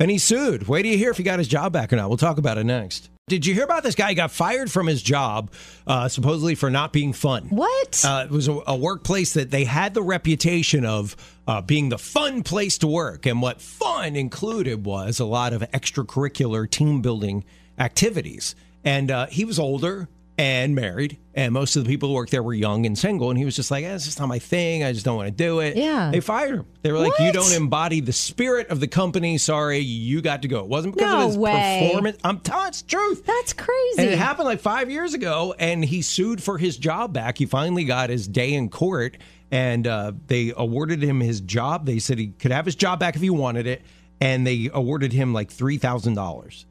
and 0.00 0.10
he 0.10 0.18
sued. 0.18 0.66
Wait 0.66 0.82
till 0.82 0.92
you 0.92 0.98
hear 0.98 1.10
if 1.10 1.16
he 1.16 1.22
got 1.22 1.38
his 1.38 1.48
job 1.48 1.72
back 1.72 1.92
or 1.92 1.96
not. 1.96 2.08
We'll 2.08 2.18
talk 2.18 2.38
about 2.38 2.58
it 2.58 2.64
next. 2.64 3.08
Did 3.26 3.46
you 3.46 3.54
hear 3.54 3.64
about 3.64 3.82
this 3.82 3.94
guy? 3.94 4.10
He 4.10 4.14
got 4.14 4.32
fired 4.32 4.70
from 4.70 4.86
his 4.86 5.02
job, 5.02 5.50
uh, 5.86 6.08
supposedly 6.08 6.54
for 6.56 6.68
not 6.68 6.92
being 6.92 7.14
fun. 7.14 7.46
What? 7.48 8.04
Uh, 8.04 8.24
it 8.26 8.30
was 8.30 8.48
a, 8.48 8.60
a 8.66 8.76
workplace 8.76 9.32
that 9.34 9.50
they 9.50 9.64
had 9.64 9.94
the 9.94 10.02
reputation 10.02 10.84
of 10.84 11.16
uh, 11.46 11.62
being 11.62 11.88
the 11.88 11.96
fun 11.96 12.42
place 12.42 12.76
to 12.78 12.86
work. 12.86 13.24
And 13.24 13.40
what 13.40 13.62
fun 13.62 14.14
included 14.14 14.84
was 14.84 15.20
a 15.20 15.24
lot 15.24 15.54
of 15.54 15.62
extracurricular 15.70 16.68
team 16.68 17.00
building 17.00 17.44
activities. 17.78 18.54
And 18.84 19.10
uh, 19.10 19.26
he 19.28 19.46
was 19.46 19.58
older, 19.58 20.08
and 20.36 20.74
married. 20.74 21.18
And 21.36 21.52
most 21.52 21.76
of 21.76 21.84
the 21.84 21.88
people 21.88 22.08
who 22.08 22.14
worked 22.14 22.30
there 22.32 22.42
were 22.42 22.54
young 22.54 22.86
and 22.86 22.96
single. 22.98 23.30
And 23.30 23.38
he 23.38 23.44
was 23.44 23.54
just 23.56 23.70
like, 23.70 23.84
eh, 23.84 23.94
it's 23.94 24.04
just 24.04 24.18
not 24.18 24.26
my 24.28 24.38
thing. 24.38 24.82
I 24.84 24.92
just 24.92 25.04
don't 25.04 25.16
want 25.16 25.26
to 25.28 25.30
do 25.32 25.60
it. 25.60 25.76
Yeah. 25.76 26.10
They 26.12 26.20
fired 26.20 26.56
him. 26.60 26.66
They 26.82 26.90
were 26.92 26.98
like, 26.98 27.18
you 27.18 27.26
What? 27.26 27.34
don't 27.34 27.52
embody 27.52 28.00
the 28.00 28.12
spirit 28.12 28.68
of 28.68 28.80
the 28.80 28.86
company. 28.88 29.38
Sorry, 29.38 29.78
you 29.78 30.22
got 30.22 30.42
to 30.42 30.48
go. 30.48 30.60
It 30.60 30.66
wasn't 30.68 30.94
because 30.94 31.12
No 31.12 31.20
of 31.22 31.26
his 31.28 31.38
way. 31.38 31.86
performance. 31.86 32.18
I'm 32.24 32.40
telling 32.40 32.68
it's 32.68 32.82
truth. 32.82 33.24
That's 33.26 33.52
crazy. 33.52 33.98
And 33.98 34.10
it 34.10 34.18
happened 34.18 34.46
like 34.46 34.60
five 34.60 34.90
years 34.90 35.14
ago, 35.14 35.54
and 35.58 35.84
he 35.84 36.02
sued 36.02 36.42
for 36.42 36.58
his 36.58 36.76
job 36.76 37.12
back. 37.12 37.38
He 37.38 37.46
finally 37.46 37.84
got 37.84 38.10
his 38.10 38.26
day 38.28 38.54
in 38.54 38.68
court, 38.70 39.16
and 39.50 39.86
uh, 39.86 40.12
they 40.28 40.52
awarded 40.56 41.02
him 41.02 41.20
his 41.20 41.40
job. 41.40 41.86
They 41.86 41.98
said 42.00 42.18
he 42.18 42.28
could 42.28 42.50
have 42.52 42.64
his 42.64 42.74
job 42.76 42.98
back 43.00 43.14
if 43.16 43.22
he 43.22 43.30
wanted 43.30 43.66
it, 43.66 43.82
and 44.20 44.46
they 44.46 44.70
awarded 44.72 45.12
him 45.12 45.32
like 45.32 45.50
three 45.50 45.78
thousand 45.78 46.14
dollars. 46.14 46.66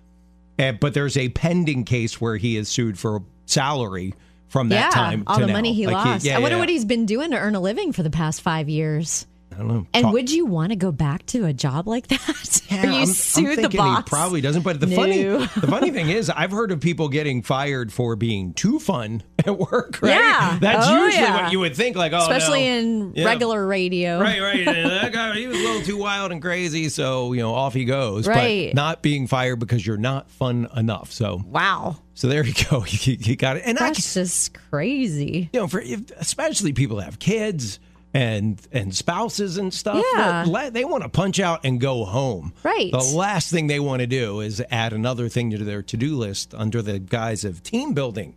But 0.58 0.94
there's 0.94 1.18
a 1.18 1.30
pending 1.30 1.84
case 1.84 2.22
where 2.22 2.38
he 2.38 2.56
is 2.56 2.70
sued 2.70 2.98
for 2.98 3.24
salary 3.46 4.14
from 4.48 4.70
that 4.70 4.76
yeah, 4.76 4.90
time. 4.90 5.24
all 5.28 5.40
the 5.40 5.48
now. 5.48 5.54
money 5.54 5.74
he 5.74 5.88
Like, 5.88 6.06
lost. 6.06 6.26
yeah, 6.26 6.38
I 6.38 6.40
wonder 6.40 6.58
yeah. 6.58 6.60
what 6.62 6.70
he's 6.70 6.86
been 6.86 7.06
doing 7.06 7.32
to 7.32 7.38
earn 7.38 7.56
a 7.56 7.60
living 7.60 7.92
for 7.92 8.04
the 8.04 8.10
past 8.12 8.42
five 8.42 8.70
years. 8.70 9.26
I 9.54 9.58
don't 9.60 9.68
know. 9.68 9.88
And 9.94 10.04
Talk- 10.06 10.14
would 10.14 10.32
you 10.32 10.46
want 10.46 10.72
to 10.72 10.76
go 10.76 10.92
back 10.92 11.26
to 11.28 11.46
a 11.46 11.54
job 11.54 11.88
like 11.88 12.08
that? 12.08 12.20
Yeah, 12.74 12.86
you 12.86 12.90
I'm- 12.90 13.08
I'm 13.38 13.62
the 13.62 13.70
boss? 13.78 14.04
Probably 14.10 14.42
doesn't. 14.42 14.64
But 14.64 14.80
the 14.80 14.88
funny, 14.88 15.22
the 15.24 15.68
funny 15.68 15.92
thing 15.92 16.10
is, 16.10 16.30
I've 16.32 16.50
heard 16.50 16.72
of 16.72 16.80
people 16.80 17.08
getting 17.08 17.44
fired 17.44 17.94
for 17.94 18.16
being 18.16 18.54
too 18.54 18.80
fun 18.80 19.22
at 19.46 19.56
work. 19.60 20.00
Right? 20.02 20.10
Yeah. 20.16 20.58
that's 20.60 20.88
Oh, 20.88 21.06
usually 21.06 21.24
yeah. 21.24 21.44
what 21.44 21.52
you 21.52 21.60
would 21.60 21.76
think. 21.76 21.96
Like, 21.96 22.14
oh, 22.14 22.18
especially 22.18 22.64
no. 22.66 22.78
in 22.80 23.14
Yeah. 23.16 23.26
regular 23.26 23.66
radio. 23.68 24.20
Right, 24.20 24.42
right. 24.42 24.66
That 24.66 25.12
guy, 25.14 25.36
he 25.36 25.46
was 25.46 25.58
a 25.58 25.62
little 25.62 25.82
too 25.84 25.98
wild 25.98 26.32
and 26.32 26.42
crazy, 26.42 26.90
so 26.90 27.34
you 27.34 27.42
know, 27.42 27.54
off 27.54 27.76
he 27.76 27.86
goes. 27.86 28.28
Right. 28.28 28.70
But 28.70 28.76
not 28.76 29.02
being 29.04 29.28
fired 29.28 29.60
because 29.60 29.86
you're 29.86 29.98
not 29.98 30.32
fun 30.32 30.68
enough. 30.76 31.12
So, 31.12 31.44
Wow, 31.46 31.98
so 32.16 32.28
there 32.28 32.44
you 32.44 32.54
go. 32.72 32.86
You, 32.88 33.36
got 33.36 33.58
it. 33.58 33.64
And 33.68 33.78
I, 33.78 33.88
that's 33.90 34.16
just 34.16 34.56
crazy. 34.72 35.50
you 35.54 35.60
know, 35.60 35.68
for 35.68 35.80
if, 35.80 36.10
especially 36.18 36.74
people 36.74 36.98
that 36.98 37.04
have 37.06 37.20
kids 37.20 37.80
and 38.14 38.62
and 38.72 38.96
spouses 38.96 39.58
and 39.58 39.74
stuff, 39.74 40.04
Yeah. 40.14 40.46
that 40.46 40.74
they 40.74 40.86
want 40.86 41.04
to 41.04 41.10
punch 41.10 41.40
out 41.40 41.62
and 41.64 41.80
go 41.82 42.06
home. 42.06 42.54
Right. 42.64 42.92
The 42.92 43.00
last 43.00 43.52
thing 43.52 43.68
they 43.68 43.80
want 43.80 44.02
to 44.02 44.08
do 44.08 44.40
is 44.40 44.62
add 44.70 44.94
another 44.94 45.30
thing 45.30 45.50
to 45.52 45.58
their 45.58 45.82
to 45.82 45.98
do 45.98 46.16
list 46.16 46.54
under 46.54 46.82
the 46.82 47.00
guise 47.00 47.44
of 47.44 47.64
team 47.64 47.94
building. 47.94 48.36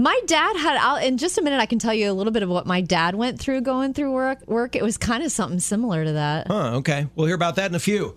My 0.00 0.20
dad 0.26 0.56
had. 0.56 0.76
I'll, 0.76 0.96
in 0.96 1.18
just 1.18 1.38
a 1.38 1.42
minute, 1.42 1.58
I 1.58 1.66
can 1.66 1.80
tell 1.80 1.92
you 1.92 2.10
a 2.10 2.14
little 2.14 2.32
bit 2.32 2.44
of 2.44 2.48
what 2.48 2.66
my 2.66 2.80
dad 2.80 3.16
went 3.16 3.40
through 3.40 3.62
going 3.62 3.94
through 3.94 4.12
work. 4.12 4.46
Work. 4.46 4.76
It 4.76 4.82
was 4.84 4.96
kind 4.96 5.24
of 5.24 5.32
something 5.32 5.58
similar 5.58 6.04
to 6.04 6.12
that. 6.12 6.46
Huh, 6.46 6.76
okay. 6.76 7.08
We'll 7.16 7.26
hear 7.26 7.34
about 7.34 7.56
that 7.56 7.70
in 7.70 7.74
a 7.74 7.80
few. 7.80 8.14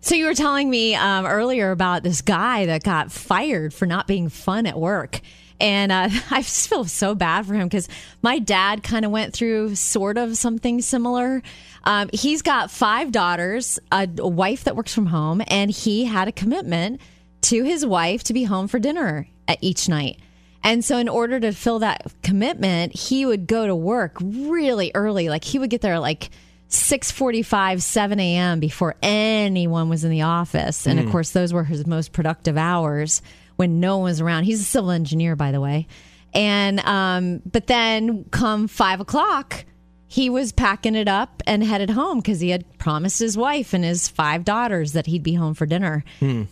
So 0.00 0.14
you 0.14 0.26
were 0.26 0.34
telling 0.34 0.70
me 0.70 0.94
um, 0.94 1.26
earlier 1.26 1.72
about 1.72 2.02
this 2.04 2.20
guy 2.22 2.66
that 2.66 2.84
got 2.84 3.10
fired 3.10 3.74
for 3.74 3.86
not 3.86 4.06
being 4.06 4.28
fun 4.28 4.66
at 4.66 4.78
work. 4.78 5.20
And 5.60 5.92
uh, 5.92 6.08
I 6.30 6.42
just 6.42 6.68
feel 6.68 6.84
so 6.84 7.14
bad 7.14 7.46
for 7.46 7.54
him 7.54 7.68
because 7.68 7.88
my 8.22 8.38
dad 8.38 8.82
kind 8.82 9.04
of 9.04 9.10
went 9.10 9.32
through 9.32 9.74
sort 9.74 10.18
of 10.18 10.36
something 10.36 10.80
similar. 10.80 11.42
Um, 11.84 12.10
he's 12.12 12.42
got 12.42 12.70
five 12.70 13.12
daughters, 13.12 13.78
a, 13.92 14.08
a 14.18 14.28
wife 14.28 14.64
that 14.64 14.76
works 14.76 14.94
from 14.94 15.06
home, 15.06 15.42
and 15.48 15.70
he 15.70 16.04
had 16.04 16.28
a 16.28 16.32
commitment 16.32 17.00
to 17.42 17.62
his 17.62 17.84
wife 17.84 18.24
to 18.24 18.32
be 18.32 18.44
home 18.44 18.68
for 18.68 18.78
dinner 18.78 19.28
at 19.46 19.58
each 19.60 19.88
night. 19.88 20.18
And 20.62 20.82
so, 20.82 20.96
in 20.96 21.10
order 21.10 21.38
to 21.40 21.52
fill 21.52 21.80
that 21.80 22.10
commitment, 22.22 22.96
he 22.96 23.26
would 23.26 23.46
go 23.46 23.66
to 23.66 23.76
work 23.76 24.16
really 24.22 24.90
early. 24.94 25.28
Like 25.28 25.44
he 25.44 25.58
would 25.58 25.68
get 25.68 25.82
there 25.82 25.98
like 25.98 26.30
6:45, 26.70 27.82
7 27.82 28.18
a.m. 28.18 28.60
before 28.60 28.96
anyone 29.02 29.90
was 29.90 30.04
in 30.04 30.10
the 30.10 30.22
office. 30.22 30.86
And 30.86 30.98
of 30.98 31.10
course, 31.10 31.30
those 31.30 31.52
were 31.52 31.64
his 31.64 31.86
most 31.86 32.12
productive 32.12 32.56
hours 32.56 33.20
when 33.56 33.80
no 33.80 33.98
one 33.98 34.04
was 34.04 34.20
around. 34.20 34.44
He's 34.44 34.60
a 34.60 34.64
civil 34.64 34.90
engineer, 34.90 35.36
by 35.36 35.52
the 35.52 35.60
way. 35.60 35.86
And 36.32 36.80
um, 36.80 37.42
but 37.50 37.66
then 37.68 38.24
come 38.30 38.66
five 38.66 39.00
o'clock, 39.00 39.64
he 40.06 40.30
was 40.30 40.52
packing 40.52 40.94
it 40.94 41.08
up 41.08 41.42
and 41.46 41.64
headed 41.64 41.90
home 41.90 42.18
because 42.18 42.40
he 42.40 42.50
had 42.50 42.78
promised 42.78 43.18
his 43.18 43.36
wife 43.36 43.72
and 43.72 43.84
his 43.84 44.08
five 44.08 44.44
daughters 44.44 44.92
that 44.92 45.06
he'd 45.06 45.22
be 45.22 45.34
home 45.34 45.54
for 45.54 45.66
dinner. 45.66 46.04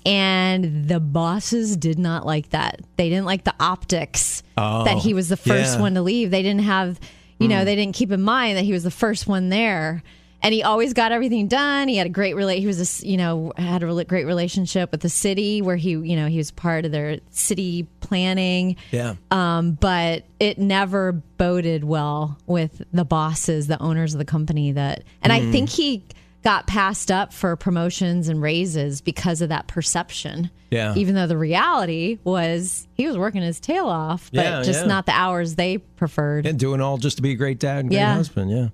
And 0.07 0.89
the 0.89 0.99
bosses 1.01 1.77
did 1.77 1.99
not 1.99 2.27
like 2.27 2.51
that. 2.51 2.81
They 2.97 3.09
didn't 3.09 3.27
like 3.27 3.45
the 3.45 3.55
optics 3.61 4.43
that 4.57 4.99
he 4.99 5.15
was 5.15 5.29
the 5.29 5.37
first 5.37 5.77
yeah. 5.77 5.81
one 5.81 5.95
to 5.95 6.03
leave. 6.03 6.31
They 6.31 6.43
didn't 6.43 6.63
have, 6.63 6.99
you 7.39 7.49
know, 7.49 7.65
they 7.65 7.77
didn't 7.77 7.95
keep 7.95 8.11
in 8.11 8.23
mind 8.23 8.57
that 8.59 8.65
he 8.65 8.73
was 8.73 8.85
the 8.85 8.91
first 8.91 9.27
one 9.27 9.49
there. 9.49 10.03
And 10.45 10.53
he 10.53 10.63
always 10.65 10.93
got 10.93 11.13
everything 11.13 11.47
done. 11.47 11.87
He 11.89 11.97
had 11.97 12.07
a 12.07 12.11
great 12.11 12.35
relate. 12.35 12.59
He 12.59 12.67
was 12.67 13.03
a, 13.03 13.07
you 13.07 13.17
know, 13.17 13.53
had 13.57 13.83
a 13.85 14.05
great 14.05 14.27
relationship 14.27 14.91
with 14.91 15.01
the 15.01 15.09
city 15.09 15.63
where 15.63 15.77
he, 15.77 15.91
you 15.91 16.17
know, 16.17 16.27
he 16.27 16.37
was 16.39 16.51
part 16.51 16.85
of 16.85 16.91
their 16.91 17.21
city 17.31 17.87
planning. 18.01 18.77
Yeah. 18.91 19.15
Um, 19.31 19.73
but 19.73 20.25
it 20.41 20.59
never 20.59 21.13
boded 21.13 21.85
well 21.85 22.39
with 22.47 22.83
the 22.93 23.05
bosses, 23.05 23.69
the 23.69 23.81
owners 23.81 24.15
of 24.15 24.19
the 24.19 24.25
company. 24.25 24.73
That, 24.73 25.05
and 25.23 25.33
I 25.33 25.51
think 25.53 25.69
he 25.69 26.03
got 26.43 26.67
passed 26.67 27.13
up 27.13 27.33
for 27.33 27.55
promotions 27.55 28.27
and 28.29 28.43
raises 28.43 29.01
because 29.01 29.43
of 29.43 29.49
that 29.51 29.69
perception. 29.69 30.51
Yeah. 30.73 30.95
Even 30.97 31.15
though 31.15 31.29
the 31.29 31.39
reality 31.39 32.19
was 32.25 32.89
he 32.95 33.07
was 33.07 33.17
working 33.17 33.43
his 33.43 33.61
tail 33.61 33.87
off, 33.87 34.29
but 34.33 34.45
Yeah, 34.45 34.63
just 34.63 34.81
yeah. 34.81 34.87
not 34.87 35.07
the 35.07 35.13
hours 35.13 35.55
they 35.55 35.79
preferred. 35.79 36.47
And 36.47 36.59
doing 36.59 36.81
all 36.81 36.99
just 36.99 37.17
to 37.19 37.23
be 37.23 37.31
a 37.31 37.35
great 37.37 37.61
dad 37.61 37.81
and 37.81 37.91
great 37.91 37.99
Yeah. 37.99 38.15
husband. 38.15 38.51
Yeah. 38.51 38.69